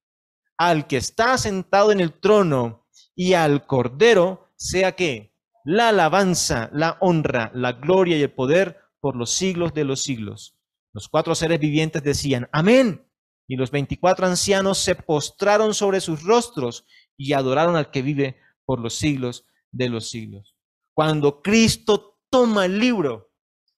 al 0.57 0.87
que 0.87 0.97
está 0.97 1.37
sentado 1.37 1.91
en 1.91 1.99
el 1.99 2.11
trono 2.11 2.87
y 3.13 3.33
al 3.33 3.67
cordero, 3.67 4.49
sea 4.55 4.93
que 4.93 5.31
la 5.63 5.89
alabanza, 5.89 6.71
la 6.73 6.97
honra, 7.01 7.51
la 7.53 7.73
gloria 7.73 8.17
y 8.17 8.23
el 8.23 8.33
poder 8.33 8.79
por 8.99 9.15
los 9.15 9.29
siglos 9.29 9.75
de 9.75 9.83
los 9.83 10.01
siglos. 10.01 10.57
Los 10.91 11.07
cuatro 11.07 11.35
seres 11.35 11.59
vivientes 11.59 12.01
decían, 12.01 12.49
amén. 12.51 13.05
Y 13.47 13.55
los 13.55 13.71
veinticuatro 13.71 14.25
ancianos 14.25 14.79
se 14.79 14.95
postraron 14.95 15.73
sobre 15.73 16.01
sus 16.01 16.23
rostros 16.23 16.85
y 17.17 17.33
adoraron 17.33 17.75
al 17.75 17.91
que 17.91 18.01
vive 18.01 18.39
por 18.65 18.79
los 18.79 18.95
siglos 18.95 19.45
de 19.71 19.89
los 19.89 20.09
siglos. 20.09 20.55
Cuando 20.93 21.41
Cristo 21.41 22.19
toma 22.29 22.65
el 22.65 22.79
libro, 22.79 23.31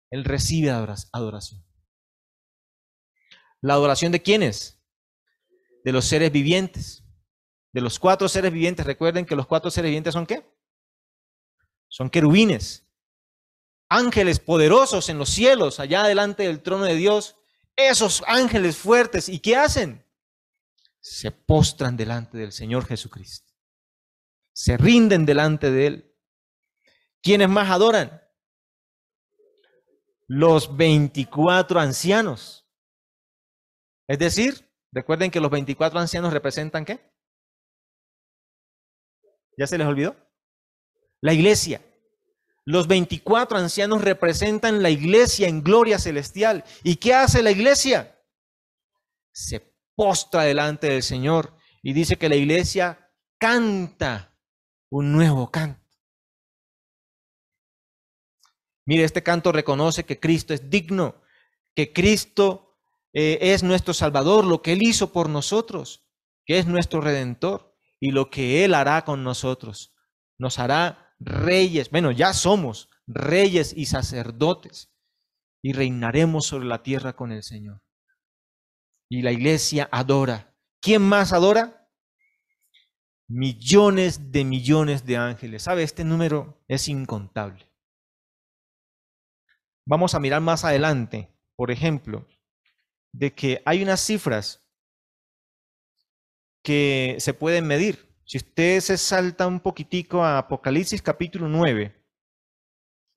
Él 0.10 0.24
recibe 0.24 0.72
adoración. 0.72 1.66
¿La 3.62 3.74
adoración 3.74 4.12
de 4.12 4.22
quiénes? 4.22 4.80
De 5.84 5.92
los 5.92 6.06
seres 6.06 6.32
vivientes. 6.32 7.04
De 7.74 7.82
los 7.82 8.00
cuatro 8.00 8.30
seres 8.30 8.52
vivientes. 8.52 8.86
Recuerden 8.86 9.26
que 9.26 9.36
los 9.36 9.48
cuatro 9.48 9.70
seres 9.72 9.90
vivientes 9.90 10.14
son 10.14 10.26
qué? 10.26 10.48
Son 11.90 12.10
querubines. 12.10 12.88
Ángeles 13.90 14.40
poderosos 14.40 15.10
en 15.10 15.18
los 15.18 15.30
cielos, 15.30 15.80
allá 15.80 16.04
delante 16.04 16.44
del 16.44 16.62
trono 16.62 16.84
de 16.86 16.96
Dios. 16.96 17.38
Esos 17.78 18.24
ángeles 18.28 18.76
fuertes. 18.76 19.30
¿Y 19.30 19.40
qué 19.40 19.56
hacen? 19.56 20.04
Se 21.00 21.32
postran 21.32 21.96
delante 21.96 22.38
del 22.38 22.52
Señor 22.52 22.86
Jesucristo 22.86 23.48
se 24.58 24.76
rinden 24.76 25.24
delante 25.24 25.70
de 25.70 25.86
Él. 25.86 26.16
¿Quiénes 27.22 27.48
más 27.48 27.70
adoran? 27.70 28.24
Los 30.26 30.76
24 30.76 31.80
ancianos. 31.80 32.68
Es 34.08 34.18
decir, 34.18 34.68
recuerden 34.92 35.30
que 35.30 35.40
los 35.40 35.52
24 35.52 36.00
ancianos 36.00 36.34
representan 36.34 36.86
qué? 36.86 37.00
¿Ya 39.56 39.68
se 39.68 39.78
les 39.78 39.86
olvidó? 39.86 40.16
La 41.22 41.34
iglesia. 41.34 41.86
Los 42.68 42.88
24 42.88 43.58
ancianos 43.58 44.02
representan 44.02 44.84
la 44.84 44.90
iglesia 44.90 45.48
en 45.48 45.64
gloria 45.64 45.98
celestial. 46.00 46.66
¿Y 46.84 46.98
qué 46.98 47.14
hace 47.14 47.42
la 47.42 47.52
iglesia? 47.52 48.22
Se 49.32 49.74
postra 49.96 50.42
delante 50.42 50.90
del 50.90 51.02
Señor 51.02 51.56
y 51.82 51.94
dice 51.94 52.18
que 52.18 52.28
la 52.28 52.36
iglesia 52.36 53.10
canta 53.40 54.38
un 54.90 55.14
nuevo 55.14 55.50
canto. 55.50 55.80
Mire, 58.86 59.06
este 59.06 59.24
canto 59.24 59.54
reconoce 59.54 60.04
que 60.04 60.20
Cristo 60.20 60.54
es 60.54 60.70
digno, 60.70 61.22
que 61.74 61.94
Cristo 61.94 62.78
eh, 63.14 63.38
es 63.40 63.64
nuestro 63.64 63.94
Salvador, 63.94 64.44
lo 64.44 64.62
que 64.62 64.74
Él 64.74 64.82
hizo 64.82 65.14
por 65.14 65.30
nosotros, 65.30 66.06
que 66.46 66.60
es 66.60 66.66
nuestro 66.66 67.00
Redentor 67.00 67.78
y 68.02 68.12
lo 68.12 68.30
que 68.30 68.66
Él 68.66 68.74
hará 68.74 69.06
con 69.06 69.24
nosotros. 69.24 69.96
Nos 70.38 70.60
hará 70.60 71.07
reyes, 71.20 71.90
bueno, 71.90 72.12
ya 72.12 72.34
somos 72.34 72.90
reyes 73.08 73.74
y 73.76 73.86
sacerdotes 73.86 74.92
y 75.62 75.74
reinaremos 75.74 76.46
sobre 76.46 76.68
la 76.68 76.84
tierra 76.84 77.16
con 77.16 77.32
el 77.32 77.44
Señor. 77.44 77.82
Y 79.10 79.22
la 79.22 79.32
iglesia 79.32 79.88
adora. 79.92 80.54
¿Quién 80.82 81.02
más 81.02 81.34
adora? 81.34 81.78
millones 83.28 84.32
de 84.32 84.44
millones 84.46 85.06
de 85.06 85.18
ángeles. 85.18 85.64
¿Sabe? 85.64 85.84
Este 85.84 86.04
número 86.04 86.64
es 86.68 86.88
incontable. 86.88 87.66
Vamos 89.86 90.16
a 90.16 90.20
mirar 90.20 90.42
más 90.42 90.66
adelante, 90.66 91.34
por 91.56 91.72
ejemplo, 91.72 92.28
de 93.14 93.34
que 93.34 93.62
hay 93.66 93.84
unas 93.84 94.02
cifras 94.02 94.66
que 96.64 97.16
se 97.20 97.34
pueden 97.34 97.68
medir. 97.68 98.07
Si 98.28 98.38
usted 98.38 98.82
se 98.82 98.98
salta 98.98 99.48
un 99.48 99.62
poquitico 99.62 100.22
a 100.22 100.38
Apocalipsis 100.38 101.02
capítulo 101.02 101.48
9, 101.48 101.96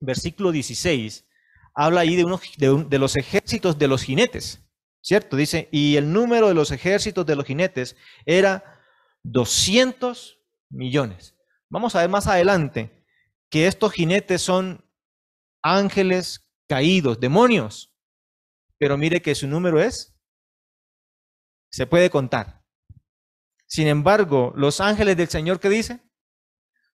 versículo 0.01 0.53
16, 0.53 1.27
habla 1.75 2.03
ahí 2.03 2.15
de, 2.15 2.85
de 2.89 2.99
los 2.99 3.17
ejércitos 3.17 3.77
de 3.77 3.89
los 3.89 4.05
jinetes, 4.05 4.63
¿cierto? 5.03 5.37
Dice, 5.37 5.69
y 5.73 5.97
el 5.97 6.13
número 6.13 6.47
de 6.47 6.55
los 6.55 6.71
ejércitos 6.71 7.27
de 7.27 7.35
los 7.35 7.45
jinetes 7.45 7.97
era 8.25 8.81
200 9.25 10.39
millones. 10.71 11.37
Vamos 11.69 11.97
a 11.97 12.03
ver 12.03 12.09
más 12.09 12.29
adelante 12.29 13.05
que 13.51 13.67
estos 13.67 13.93
jinetes 13.93 14.43
son 14.43 14.89
ángeles 15.61 16.49
caídos, 16.69 17.19
demonios. 17.19 17.97
Pero 18.79 18.97
mire 18.97 19.21
que 19.21 19.35
su 19.35 19.49
número 19.49 19.83
es, 19.83 20.17
se 21.73 21.85
puede 21.85 22.11
contar. 22.11 22.60
Sin 23.71 23.87
embargo, 23.87 24.53
los 24.57 24.81
ángeles 24.81 25.17
del 25.17 25.29
Señor, 25.29 25.61
¿qué 25.61 25.69
dice? 25.69 26.01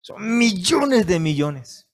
Son 0.02 0.36
millones 0.36 1.06
de 1.06 1.18
millones. 1.18 1.88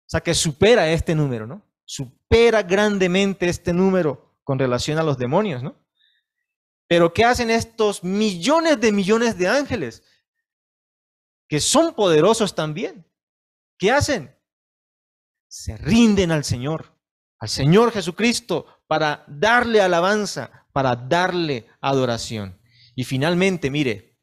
O 0.00 0.08
sea, 0.08 0.20
que 0.20 0.34
supera 0.34 0.90
este 0.90 1.14
número, 1.14 1.46
¿no? 1.46 1.64
Supera 1.84 2.64
grandemente 2.64 3.48
este 3.48 3.72
número 3.72 4.36
con 4.42 4.58
relación 4.58 4.98
a 4.98 5.04
los 5.04 5.16
demonios, 5.16 5.62
¿no? 5.62 5.80
Pero 6.88 7.14
¿qué 7.14 7.24
hacen 7.24 7.50
estos 7.50 8.02
millones 8.02 8.80
de 8.80 8.90
millones 8.90 9.38
de 9.38 9.46
ángeles? 9.46 10.02
Que 11.48 11.60
son 11.60 11.94
poderosos 11.94 12.52
también. 12.52 13.08
¿Qué 13.78 13.92
hacen? 13.92 14.36
Se 15.46 15.76
rinden 15.76 16.32
al 16.32 16.42
Señor, 16.42 16.98
al 17.38 17.48
Señor 17.48 17.92
Jesucristo, 17.92 18.66
para 18.88 19.24
darle 19.28 19.80
alabanza, 19.80 20.66
para 20.72 20.96
darle 20.96 21.68
adoración. 21.80 22.60
Y 22.94 23.04
finalmente, 23.04 23.70
mire, 23.70 24.18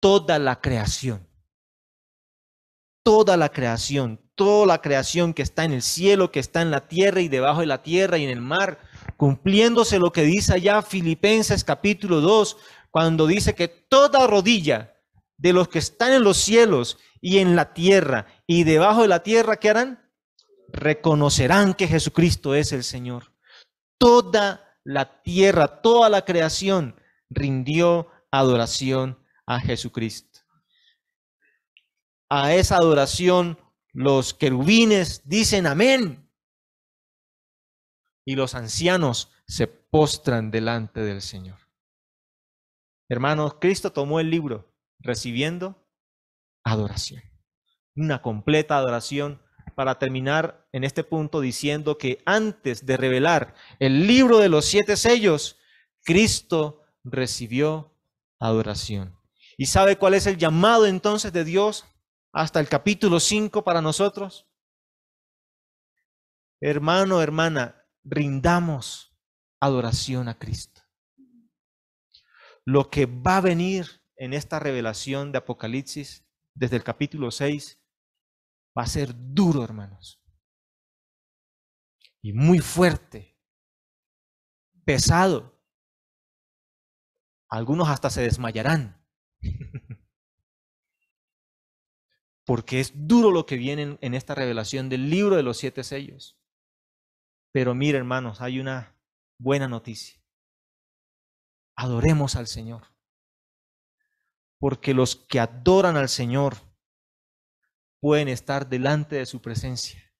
toda 0.00 0.38
la 0.38 0.60
creación, 0.60 1.26
toda 3.02 3.36
la 3.36 3.48
creación, 3.50 4.20
toda 4.34 4.66
la 4.66 4.80
creación 4.80 5.34
que 5.34 5.42
está 5.42 5.64
en 5.64 5.72
el 5.72 5.82
cielo, 5.82 6.30
que 6.30 6.40
está 6.40 6.62
en 6.62 6.70
la 6.70 6.88
tierra 6.88 7.20
y 7.20 7.28
debajo 7.28 7.60
de 7.60 7.66
la 7.66 7.82
tierra 7.82 8.18
y 8.18 8.24
en 8.24 8.30
el 8.30 8.40
mar, 8.40 8.80
cumpliéndose 9.16 9.98
lo 9.98 10.12
que 10.12 10.22
dice 10.22 10.54
allá 10.54 10.82
Filipenses 10.82 11.64
capítulo 11.64 12.20
2, 12.20 12.56
cuando 12.90 13.26
dice 13.26 13.54
que 13.54 13.68
toda 13.68 14.26
rodilla 14.26 14.96
de 15.38 15.52
los 15.52 15.68
que 15.68 15.78
están 15.78 16.12
en 16.12 16.22
los 16.22 16.36
cielos 16.36 16.98
y 17.20 17.38
en 17.38 17.56
la 17.56 17.72
tierra 17.72 18.26
y 18.46 18.64
debajo 18.64 19.02
de 19.02 19.08
la 19.08 19.22
tierra, 19.22 19.56
¿qué 19.56 19.70
harán? 19.70 20.10
Reconocerán 20.68 21.74
que 21.74 21.88
Jesucristo 21.88 22.54
es 22.54 22.72
el 22.72 22.84
Señor. 22.84 23.32
Toda 23.98 24.78
la 24.84 25.22
tierra, 25.22 25.80
toda 25.80 26.08
la 26.08 26.24
creación 26.24 26.96
rindió 27.30 28.08
adoración 28.32 29.18
a 29.46 29.60
Jesucristo. 29.60 30.40
A 32.28 32.54
esa 32.54 32.76
adoración 32.76 33.58
los 33.92 34.32
querubines 34.32 35.28
dicen 35.28 35.66
amén 35.66 36.28
y 38.24 38.34
los 38.34 38.54
ancianos 38.54 39.30
se 39.46 39.66
postran 39.66 40.50
delante 40.50 41.00
del 41.00 41.20
Señor. 41.20 41.58
Hermanos, 43.08 43.56
Cristo 43.60 43.92
tomó 43.92 44.18
el 44.20 44.30
libro 44.30 44.74
recibiendo 44.98 45.86
adoración, 46.64 47.22
una 47.94 48.22
completa 48.22 48.78
adoración 48.78 49.42
para 49.74 49.98
terminar 49.98 50.66
en 50.72 50.84
este 50.84 51.04
punto 51.04 51.40
diciendo 51.40 51.98
que 51.98 52.22
antes 52.24 52.86
de 52.86 52.96
revelar 52.96 53.54
el 53.78 54.06
libro 54.06 54.38
de 54.38 54.48
los 54.48 54.64
siete 54.64 54.96
sellos, 54.96 55.58
Cristo 56.04 56.82
recibió 57.04 57.91
adoración. 58.42 59.16
¿Y 59.56 59.66
sabe 59.66 59.96
cuál 59.96 60.14
es 60.14 60.26
el 60.26 60.36
llamado 60.36 60.86
entonces 60.86 61.32
de 61.32 61.44
Dios 61.44 61.84
hasta 62.32 62.60
el 62.60 62.68
capítulo 62.68 63.20
5 63.20 63.62
para 63.62 63.80
nosotros? 63.80 64.48
Hermano, 66.60 67.22
hermana, 67.22 67.84
rindamos 68.04 69.16
adoración 69.60 70.28
a 70.28 70.38
Cristo. 70.38 70.82
Lo 72.64 72.90
que 72.90 73.06
va 73.06 73.38
a 73.38 73.42
venir 73.42 74.02
en 74.16 74.32
esta 74.32 74.58
revelación 74.58 75.32
de 75.32 75.38
Apocalipsis 75.38 76.24
desde 76.54 76.76
el 76.76 76.84
capítulo 76.84 77.30
6 77.30 77.80
va 78.76 78.82
a 78.82 78.86
ser 78.86 79.12
duro, 79.14 79.64
hermanos. 79.64 80.20
Y 82.22 82.32
muy 82.32 82.60
fuerte, 82.60 83.36
pesado. 84.84 85.51
Algunos 87.52 87.90
hasta 87.90 88.08
se 88.08 88.22
desmayarán. 88.22 88.98
Porque 92.46 92.80
es 92.80 92.92
duro 92.94 93.30
lo 93.30 93.44
que 93.44 93.56
viene 93.56 93.98
en 94.00 94.14
esta 94.14 94.34
revelación 94.34 94.88
del 94.88 95.10
libro 95.10 95.36
de 95.36 95.42
los 95.42 95.58
siete 95.58 95.84
sellos. 95.84 96.40
Pero 97.52 97.74
mire, 97.74 97.98
hermanos, 97.98 98.40
hay 98.40 98.58
una 98.58 98.98
buena 99.38 99.68
noticia. 99.68 100.18
Adoremos 101.76 102.36
al 102.36 102.46
Señor. 102.46 102.84
Porque 104.58 104.94
los 104.94 105.14
que 105.14 105.38
adoran 105.38 105.98
al 105.98 106.08
Señor 106.08 106.56
pueden 108.00 108.28
estar 108.28 108.66
delante 108.66 109.16
de 109.16 109.26
su 109.26 109.42
presencia. 109.42 110.10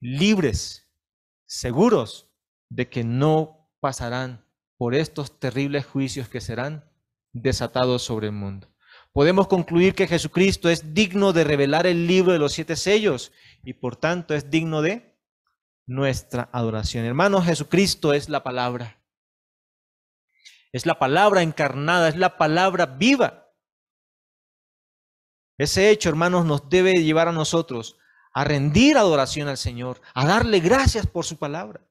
Libres, 0.00 0.92
seguros 1.46 2.34
de 2.68 2.90
que 2.90 3.04
no 3.04 3.70
pasarán 3.78 4.49
por 4.80 4.94
estos 4.94 5.38
terribles 5.38 5.84
juicios 5.84 6.30
que 6.30 6.40
serán 6.40 6.90
desatados 7.34 8.02
sobre 8.02 8.28
el 8.28 8.32
mundo. 8.32 8.66
Podemos 9.12 9.46
concluir 9.46 9.94
que 9.94 10.06
Jesucristo 10.06 10.70
es 10.70 10.94
digno 10.94 11.34
de 11.34 11.44
revelar 11.44 11.86
el 11.86 12.06
libro 12.06 12.32
de 12.32 12.38
los 12.38 12.54
siete 12.54 12.76
sellos 12.76 13.30
y 13.62 13.74
por 13.74 13.96
tanto 13.96 14.32
es 14.32 14.48
digno 14.48 14.80
de 14.80 15.20
nuestra 15.84 16.48
adoración. 16.50 17.04
Hermanos, 17.04 17.44
Jesucristo 17.44 18.14
es 18.14 18.30
la 18.30 18.42
palabra. 18.42 19.04
Es 20.72 20.86
la 20.86 20.98
palabra 20.98 21.42
encarnada, 21.42 22.08
es 22.08 22.16
la 22.16 22.38
palabra 22.38 22.86
viva. 22.86 23.52
Ese 25.58 25.90
hecho, 25.90 26.08
hermanos, 26.08 26.46
nos 26.46 26.70
debe 26.70 27.02
llevar 27.02 27.28
a 27.28 27.32
nosotros 27.32 27.98
a 28.32 28.44
rendir 28.44 28.96
adoración 28.96 29.46
al 29.48 29.58
Señor, 29.58 30.00
a 30.14 30.24
darle 30.24 30.58
gracias 30.60 31.06
por 31.06 31.26
su 31.26 31.36
palabra. 31.36 31.82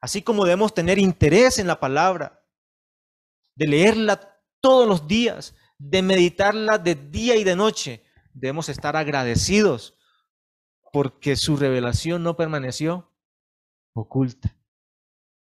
Así 0.00 0.22
como 0.22 0.44
debemos 0.44 0.74
tener 0.74 1.00
interés 1.00 1.58
en 1.58 1.66
la 1.66 1.80
palabra, 1.80 2.35
de 3.56 3.66
leerla 3.66 4.40
todos 4.60 4.86
los 4.86 5.08
días, 5.08 5.54
de 5.78 6.02
meditarla 6.02 6.78
de 6.78 6.94
día 6.94 7.36
y 7.36 7.44
de 7.44 7.56
noche, 7.56 8.04
debemos 8.32 8.68
estar 8.68 8.96
agradecidos 8.96 9.98
porque 10.92 11.36
su 11.36 11.56
revelación 11.56 12.22
no 12.22 12.36
permaneció 12.36 13.12
oculta. 13.94 14.56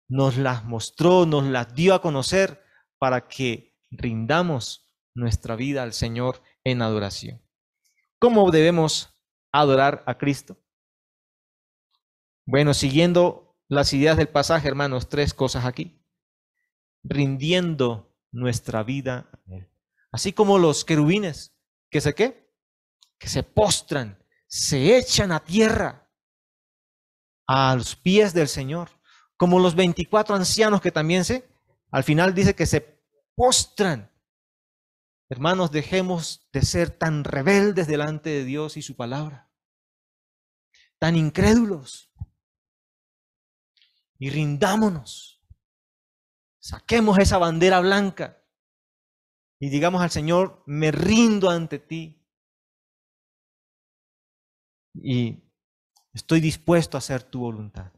Nos 0.09 0.37
las 0.37 0.63
mostró, 0.63 1.25
nos 1.25 1.43
las 1.45 1.73
dio 1.73 1.93
a 1.93 2.01
conocer 2.01 2.63
para 2.99 3.27
que 3.27 3.77
rindamos 3.91 4.91
nuestra 5.15 5.55
vida 5.55 5.83
al 5.83 5.93
Señor 5.93 6.41
en 6.63 6.81
adoración. 6.81 7.41
¿Cómo 8.19 8.49
debemos 8.51 9.19
adorar 9.51 10.03
a 10.05 10.17
Cristo? 10.17 10.57
Bueno, 12.45 12.73
siguiendo 12.73 13.55
las 13.69 13.93
ideas 13.93 14.17
del 14.17 14.27
pasaje, 14.27 14.67
hermanos, 14.67 15.09
tres 15.09 15.33
cosas 15.33 15.65
aquí. 15.65 16.02
Rindiendo 17.03 18.15
nuestra 18.31 18.83
vida 18.83 19.29
a 19.31 19.53
Él. 19.53 19.69
Así 20.11 20.33
como 20.33 20.57
los 20.57 20.85
querubines, 20.85 21.55
que 21.89 22.01
se 22.01 22.13
qué? 22.13 22.51
Que 23.17 23.29
se 23.29 23.43
postran, 23.43 24.17
se 24.47 24.97
echan 24.97 25.31
a 25.31 25.39
tierra 25.39 26.09
a 27.47 27.75
los 27.75 27.95
pies 27.95 28.33
del 28.33 28.47
Señor. 28.47 28.89
Como 29.37 29.59
los 29.59 29.75
24 29.75 30.35
ancianos 30.35 30.81
que 30.81 30.91
también 30.91 31.25
se, 31.25 31.47
al 31.91 32.03
final 32.03 32.33
dice 32.33 32.55
que 32.55 32.65
se 32.65 33.03
postran 33.35 34.13
Hermanos, 35.33 35.71
dejemos 35.71 36.47
de 36.53 36.61
ser 36.61 36.91
tan 36.91 37.23
rebeldes 37.23 37.87
delante 37.87 38.29
de 38.29 38.43
Dios 38.43 38.77
y 38.77 38.83
su 38.83 38.95
palabra, 38.95 39.51
tan 40.99 41.15
incrédulos, 41.15 42.11
y 44.19 44.29
rindámonos. 44.29 45.32
Saquemos 46.63 47.17
esa 47.19 47.37
bandera 47.37 47.81
blanca 47.81 48.41
y 49.59 49.67
digamos 49.67 50.01
al 50.01 50.11
Señor, 50.11 50.63
me 50.65 50.93
rindo 50.93 51.49
ante 51.49 51.77
ti. 51.77 52.25
Y 54.93 55.43
estoy 56.13 56.39
dispuesto 56.39 56.95
a 56.95 56.99
hacer 56.99 57.21
tu 57.23 57.41
voluntad. 57.41 57.91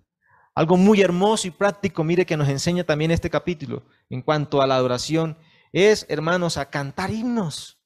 Algo 0.56 0.78
muy 0.78 1.02
hermoso 1.02 1.48
y 1.48 1.52
práctico, 1.52 2.04
mire 2.04 2.26
que 2.26 2.38
nos 2.38 2.50
enseña 2.50 2.84
también 2.84 3.12
este 3.12 3.30
capítulo 3.30 3.86
en 4.10 4.24
cuanto 4.24 4.64
a 4.64 4.68
la 4.68 4.78
adoración 4.78 5.38
es, 5.72 6.08
hermanos, 6.10 6.58
a 6.58 6.72
cantar 6.72 7.12
himnos 7.12 7.80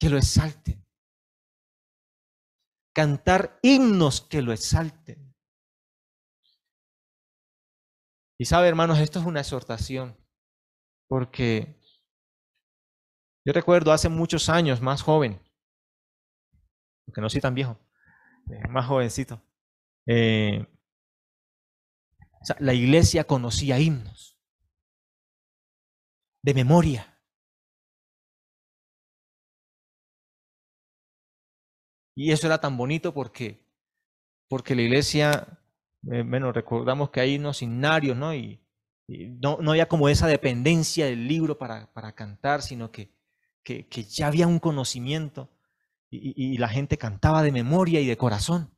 que 0.00 0.10
lo 0.10 0.18
exalten. 0.18 0.84
Cantar 2.92 3.60
himnos 3.62 4.22
que 4.22 4.42
lo 4.42 4.52
exalten. 4.52 5.29
Y 8.40 8.46
sabe, 8.46 8.68
hermanos, 8.68 8.98
esto 8.98 9.18
es 9.18 9.26
una 9.26 9.40
exhortación, 9.40 10.16
porque 11.08 11.78
yo 13.44 13.52
recuerdo 13.52 13.92
hace 13.92 14.08
muchos 14.08 14.48
años, 14.48 14.80
más 14.80 15.02
joven, 15.02 15.38
porque 17.04 17.20
no 17.20 17.28
soy 17.28 17.42
tan 17.42 17.54
viejo, 17.54 17.78
eh, 18.50 18.66
más 18.70 18.86
jovencito, 18.86 19.42
eh, 20.06 20.66
la 22.60 22.72
iglesia 22.72 23.24
conocía 23.24 23.78
himnos 23.78 24.38
de 26.42 26.54
memoria. 26.54 27.22
Y 32.16 32.32
eso 32.32 32.46
era 32.46 32.58
tan 32.58 32.78
bonito 32.78 33.12
porque, 33.12 33.62
porque 34.48 34.74
la 34.74 34.80
iglesia, 34.80 35.59
eh, 36.10 36.22
bueno, 36.26 36.52
recordamos 36.52 37.10
que 37.10 37.20
hay 37.20 37.36
unos 37.36 37.62
himnarios, 37.62 38.16
¿no? 38.16 38.34
Y, 38.34 38.60
no, 39.42 39.58
no, 39.60 39.72
había 39.72 39.88
como 39.88 40.08
esa 40.08 40.28
dependencia 40.28 41.06
del 41.06 41.26
libro 41.26 41.58
para, 41.58 41.92
para 41.92 42.14
cantar, 42.14 42.62
sino 42.62 42.92
que, 42.92 43.12
que, 43.64 44.04
ya 44.04 44.28
había 44.28 44.46
un 44.46 44.60
conocimiento 44.60 45.50
y, 46.08 46.32
y 46.54 46.58
la 46.58 46.68
gente 46.68 46.96
cantaba 46.96 47.42
de 47.42 47.50
memoria 47.50 48.00
y 48.00 48.06
de 48.06 48.16
corazón. 48.16 48.70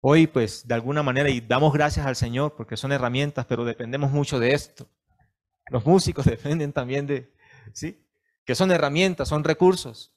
Hoy, 0.00 0.26
pues, 0.28 0.66
de 0.66 0.74
alguna 0.74 1.02
manera, 1.02 1.28
y 1.28 1.40
damos 1.40 1.72
gracias 1.72 2.06
al 2.06 2.16
Señor 2.16 2.54
porque 2.56 2.76
son 2.76 2.92
herramientas, 2.92 3.46
pero 3.46 3.64
dependemos 3.64 4.10
mucho 4.12 4.38
de 4.38 4.54
esto. 4.54 4.88
Los 5.70 5.84
músicos 5.84 6.24
dependen 6.24 6.72
también 6.72 7.06
de, 7.06 7.34
¿sí? 7.74 8.06
Que 8.44 8.54
son 8.54 8.70
herramientas, 8.70 9.28
son 9.28 9.44
recursos. 9.44 10.14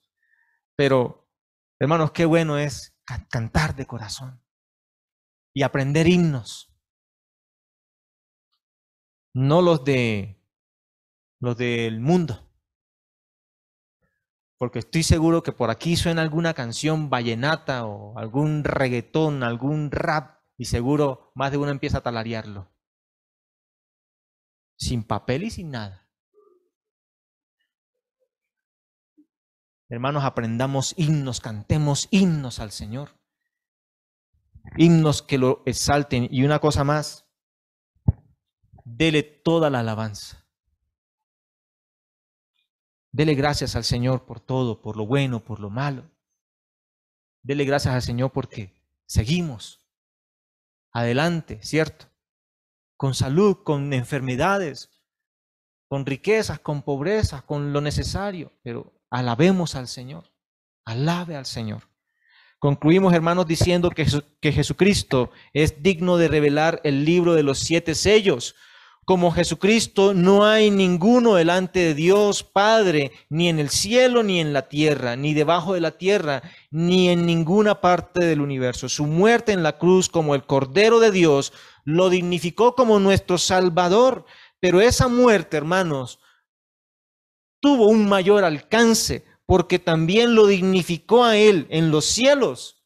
Pero, 0.75 1.27
hermanos, 1.79 2.11
qué 2.11 2.25
bueno 2.25 2.57
es 2.57 2.90
cantar 3.29 3.75
de 3.75 3.85
corazón 3.85 4.41
y 5.53 5.63
aprender 5.63 6.07
himnos. 6.07 6.73
No 9.33 9.61
los 9.61 9.83
de 9.83 10.41
los 11.39 11.57
del 11.57 11.99
mundo. 11.99 12.47
Porque 14.57 14.79
estoy 14.79 15.03
seguro 15.03 15.41
que 15.41 15.51
por 15.51 15.71
aquí 15.71 15.95
suena 15.95 16.21
alguna 16.21 16.53
canción 16.53 17.09
vallenata 17.09 17.85
o 17.85 18.17
algún 18.19 18.63
reggaetón, 18.63 19.41
algún 19.41 19.89
rap, 19.89 20.41
y 20.57 20.65
seguro 20.65 21.31
más 21.33 21.51
de 21.51 21.57
uno 21.57 21.71
empieza 21.71 21.97
a 21.97 22.03
talarearlo. 22.03 22.71
Sin 24.77 25.03
papel 25.03 25.43
y 25.43 25.49
sin 25.49 25.71
nada. 25.71 26.00
Hermanos, 29.91 30.23
aprendamos 30.23 30.93
himnos, 30.95 31.41
cantemos 31.41 32.07
himnos 32.11 32.61
al 32.61 32.71
Señor. 32.71 33.09
Himnos 34.77 35.21
que 35.21 35.37
lo 35.37 35.63
exalten. 35.65 36.29
Y 36.31 36.45
una 36.45 36.59
cosa 36.59 36.85
más, 36.85 37.25
dele 38.85 39.21
toda 39.21 39.69
la 39.69 39.81
alabanza. 39.81 40.47
Dele 43.11 43.35
gracias 43.35 43.75
al 43.75 43.83
Señor 43.83 44.23
por 44.25 44.39
todo, 44.39 44.81
por 44.81 44.95
lo 44.95 45.05
bueno, 45.05 45.43
por 45.43 45.59
lo 45.59 45.69
malo. 45.69 46.09
Dele 47.43 47.65
gracias 47.65 47.93
al 47.93 48.01
Señor 48.01 48.31
porque 48.31 48.73
seguimos 49.05 49.85
adelante, 50.93 51.61
¿cierto? 51.63 52.05
Con 52.95 53.13
salud, 53.13 53.57
con 53.65 53.91
enfermedades, 53.91 54.89
con 55.89 56.05
riquezas, 56.05 56.61
con 56.61 56.81
pobreza, 56.81 57.41
con 57.41 57.73
lo 57.73 57.81
necesario, 57.81 58.53
pero 58.63 59.00
Alabemos 59.11 59.75
al 59.75 59.87
Señor. 59.87 60.31
Alabe 60.85 61.35
al 61.35 61.45
Señor. 61.45 61.83
Concluimos, 62.59 63.13
hermanos, 63.13 63.45
diciendo 63.45 63.89
que, 63.89 64.07
que 64.39 64.51
Jesucristo 64.51 65.31
es 65.53 65.83
digno 65.83 66.17
de 66.17 66.29
revelar 66.29 66.79
el 66.83 67.03
libro 67.03 67.33
de 67.33 67.43
los 67.43 67.59
siete 67.59 67.93
sellos. 67.93 68.55
Como 69.03 69.31
Jesucristo 69.31 70.13
no 70.13 70.45
hay 70.45 70.71
ninguno 70.71 71.35
delante 71.35 71.79
de 71.79 71.93
Dios 71.93 72.43
Padre, 72.43 73.11
ni 73.29 73.49
en 73.49 73.59
el 73.59 73.69
cielo, 73.69 74.23
ni 74.23 74.39
en 74.39 74.53
la 74.53 74.69
tierra, 74.69 75.15
ni 75.15 75.33
debajo 75.33 75.73
de 75.73 75.81
la 75.81 75.91
tierra, 75.91 76.43
ni 76.69 77.09
en 77.09 77.25
ninguna 77.25 77.81
parte 77.81 78.23
del 78.25 78.39
universo. 78.39 78.87
Su 78.87 79.07
muerte 79.07 79.51
en 79.51 79.63
la 79.63 79.77
cruz 79.77 80.07
como 80.07 80.35
el 80.35 80.45
Cordero 80.45 80.99
de 80.99 81.11
Dios 81.11 81.51
lo 81.83 82.09
dignificó 82.09 82.75
como 82.75 82.99
nuestro 82.99 83.37
Salvador. 83.37 84.25
Pero 84.59 84.79
esa 84.79 85.07
muerte, 85.07 85.57
hermanos, 85.57 86.19
tuvo 87.61 87.87
un 87.87 88.09
mayor 88.09 88.43
alcance 88.43 89.25
porque 89.45 89.79
también 89.79 90.35
lo 90.35 90.47
dignificó 90.47 91.23
a 91.23 91.37
él 91.37 91.67
en 91.69 91.91
los 91.91 92.05
cielos 92.05 92.81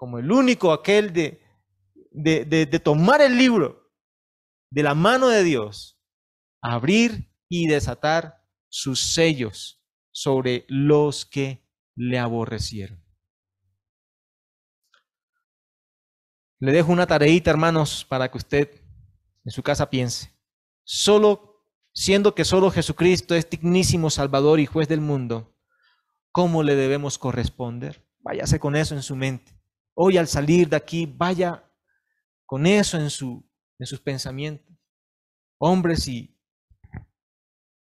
como 0.00 0.18
el 0.18 0.32
único 0.32 0.72
aquel 0.72 1.12
de, 1.12 1.42
de, 2.10 2.46
de, 2.46 2.80
tomar 2.80 3.20
el 3.20 3.36
libro 3.36 3.92
de 4.70 4.82
la 4.82 4.94
mano 4.94 5.28
de 5.28 5.44
Dios, 5.44 6.00
abrir 6.62 7.30
y 7.50 7.66
desatar 7.66 8.42
sus 8.70 9.12
sellos 9.12 9.84
sobre 10.10 10.64
los 10.68 11.26
que 11.26 11.68
le 11.96 12.18
aborrecieron. 12.18 13.04
Le 16.60 16.72
dejo 16.72 16.92
una 16.92 17.06
tareita, 17.06 17.50
hermanos, 17.50 18.06
para 18.08 18.30
que 18.30 18.38
usted 18.38 18.82
en 19.44 19.50
su 19.52 19.62
casa 19.62 19.90
piense. 19.90 20.34
Solo, 20.82 21.49
siendo 21.92 22.34
que 22.34 22.44
solo 22.44 22.70
Jesucristo 22.70 23.34
es 23.34 23.48
dignísimo 23.48 24.10
Salvador 24.10 24.60
y 24.60 24.66
juez 24.66 24.88
del 24.88 25.00
mundo, 25.00 25.56
cómo 26.32 26.62
le 26.62 26.76
debemos 26.76 27.18
corresponder. 27.18 28.06
Váyase 28.20 28.60
con 28.60 28.76
eso 28.76 28.94
en 28.94 29.02
su 29.02 29.16
mente. 29.16 29.58
Hoy 29.94 30.16
al 30.16 30.28
salir 30.28 30.68
de 30.68 30.76
aquí, 30.76 31.06
vaya 31.06 31.64
con 32.46 32.66
eso 32.66 32.98
en, 32.98 33.10
su, 33.10 33.48
en 33.78 33.86
sus 33.86 34.00
pensamientos. 34.00 34.76
Hombre, 35.58 35.96
si, 35.96 36.38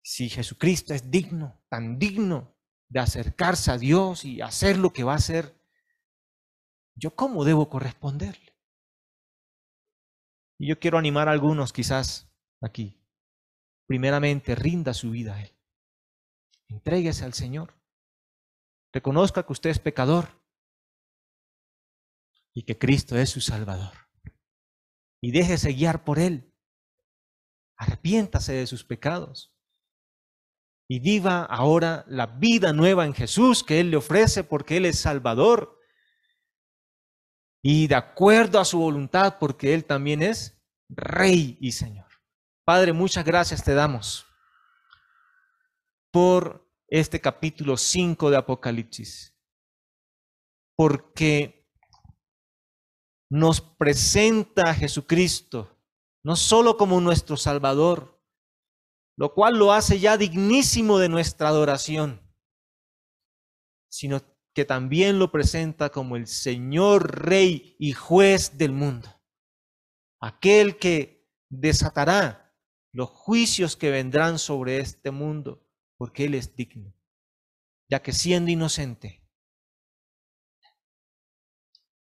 si 0.03 0.29
Jesucristo 0.29 0.95
es 0.95 1.11
digno, 1.11 1.63
tan 1.69 1.99
digno 1.99 2.57
de 2.89 3.01
acercarse 3.01 3.71
a 3.71 3.79
Dios 3.79 4.25
y 4.25 4.41
hacer 4.41 4.79
lo 4.79 4.93
que 4.93 5.05
va 5.05 5.13
a 5.13 5.17
hacer, 5.17 5.61
¿yo 6.95 7.15
cómo 7.15 7.45
debo 7.45 7.69
corresponderle? 7.69 8.57
Y 10.59 10.69
yo 10.69 10.79
quiero 10.79 10.97
animar 10.97 11.29
a 11.29 11.33
algunos 11.33 11.73
quizás 11.73 12.33
aquí. 12.61 13.06
Primeramente, 13.87 14.55
rinda 14.55 14.95
su 14.95 15.11
vida 15.11 15.37
a 15.37 15.43
Él. 15.43 15.57
Entréguese 16.69 17.25
al 17.25 17.35
Señor. 17.35 17.75
Reconozca 18.93 19.45
que 19.45 19.53
usted 19.53 19.71
es 19.71 19.79
pecador 19.79 20.29
y 22.55 22.63
que 22.63 22.79
Cristo 22.79 23.17
es 23.17 23.31
su 23.31 23.41
Salvador. 23.41 23.93
Y 25.21 25.31
déjese 25.31 25.73
guiar 25.73 26.05
por 26.05 26.19
Él. 26.19 26.55
Arrepiéntase 27.77 28.55
de 28.55 28.67
sus 28.67 28.85
pecados. 28.85 29.55
Y 30.89 31.01
viva 31.01 31.45
ahora 31.45 32.05
la 32.09 32.27
vida 32.27 32.73
nueva 32.73 33.05
en 33.05 33.13
Jesús 33.13 33.63
que 33.63 33.81
Él 33.81 33.91
le 33.91 33.97
ofrece 33.97 34.45
porque 34.45 34.79
Él 34.79 34.87
es 34.87 34.99
Salvador. 34.99 35.79
Y 37.63 37.89
de 37.89 37.97
acuerdo 37.97 38.61
a 38.61 38.65
su 38.65 38.79
voluntad 38.79 39.39
porque 39.39 39.75
Él 39.75 39.85
también 39.85 40.23
es 40.23 40.63
Rey 40.89 41.59
y 41.61 41.73
Señor. 41.73 42.06
Padre, 42.67 42.93
muchas 42.93 43.25
gracias 43.25 43.63
te 43.63 43.75
damos 43.75 44.27
por 46.11 46.69
este 46.89 47.21
capítulo 47.21 47.77
5 47.77 48.29
de 48.29 48.37
Apocalipsis, 48.37 49.39
porque 50.75 51.71
nos 53.31 53.61
presenta 53.61 54.71
a 54.71 54.75
Jesucristo 54.75 55.79
no 56.25 56.35
solo 56.35 56.77
como 56.77 57.01
nuestro 57.01 57.37
Salvador, 57.37 58.21
lo 59.17 59.33
cual 59.33 59.61
lo 59.61 59.73
hace 59.73 60.01
ya 60.01 60.17
dignísimo 60.17 60.99
de 60.99 61.09
nuestra 61.09 61.51
adoración, 61.51 62.21
sino 63.89 64.21
que 64.53 64.65
también 64.65 65.21
lo 65.21 65.31
presenta 65.31 65.91
como 65.91 66.17
el 66.17 66.27
Señor, 66.27 67.27
Rey 67.27 67.77
y 67.79 67.93
Juez 67.93 68.59
del 68.59 68.73
mundo, 68.73 69.09
aquel 70.21 70.79
que 70.79 71.31
desatará 71.49 72.43
los 72.97 73.11
juicios 73.11 73.77
que 73.77 73.91
vendrán 73.91 74.39
sobre 74.39 74.79
este 74.79 75.11
mundo 75.11 75.63
porque 75.99 76.25
Él 76.25 76.35
es 76.35 76.57
digno, 76.57 76.95
ya 77.91 78.01
que 78.01 78.15
siendo 78.15 78.51
inocente, 78.51 79.23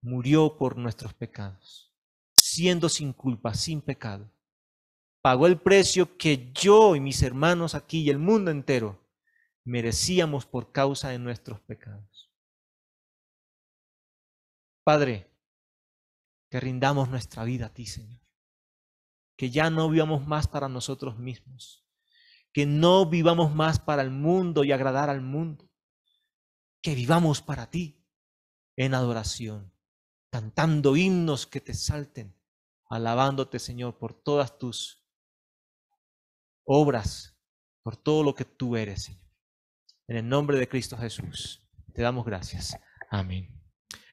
murió 0.01 0.57
por 0.57 0.77
nuestros 0.77 1.13
pecados, 1.13 1.95
siendo 2.35 2.89
sin 2.89 3.13
culpa, 3.13 3.53
sin 3.53 3.83
pecado. 3.83 4.33
Pagó 5.21 5.45
el 5.45 5.61
precio 5.61 6.17
que 6.17 6.51
yo 6.53 6.95
y 6.95 6.99
mis 6.99 7.21
hermanos 7.21 7.75
aquí 7.75 8.01
y 8.01 8.09
el 8.09 8.17
mundo 8.17 8.49
entero 8.49 8.99
merecíamos 9.63 10.47
por 10.47 10.71
causa 10.71 11.09
de 11.09 11.19
nuestros 11.19 11.59
pecados. 11.61 12.31
Padre, 14.83 15.29
que 16.49 16.59
rindamos 16.59 17.09
nuestra 17.09 17.43
vida 17.43 17.67
a 17.67 17.73
ti, 17.75 17.85
Señor. 17.85 18.18
Que 19.39 19.49
ya 19.49 19.69
no 19.69 19.89
vivamos 19.89 20.27
más 20.27 20.49
para 20.49 20.67
nosotros 20.67 21.17
mismos, 21.17 21.85
que 22.51 22.65
no 22.65 23.05
vivamos 23.05 23.55
más 23.55 23.79
para 23.79 24.01
el 24.01 24.11
mundo 24.11 24.65
y 24.65 24.73
agradar 24.73 25.09
al 25.09 25.21
mundo, 25.21 25.71
que 26.81 26.93
vivamos 26.93 27.41
para 27.41 27.69
ti 27.69 28.05
en 28.75 28.93
adoración, 28.93 29.73
cantando 30.29 30.97
himnos 30.97 31.47
que 31.47 31.61
te 31.61 31.73
salten, 31.73 32.35
alabándote 32.89 33.59
Señor 33.59 33.97
por 33.97 34.13
todas 34.13 34.57
tus 34.57 35.05
obras, 36.65 37.39
por 37.81 37.95
todo 37.95 38.23
lo 38.23 38.35
que 38.35 38.43
tú 38.43 38.75
eres, 38.75 39.03
Señor. 39.03 39.31
En 40.09 40.17
el 40.17 40.27
nombre 40.27 40.59
de 40.59 40.67
Cristo 40.67 40.97
Jesús, 40.97 41.63
te 41.93 42.01
damos 42.01 42.25
gracias. 42.25 42.77
Amén. 43.09 43.58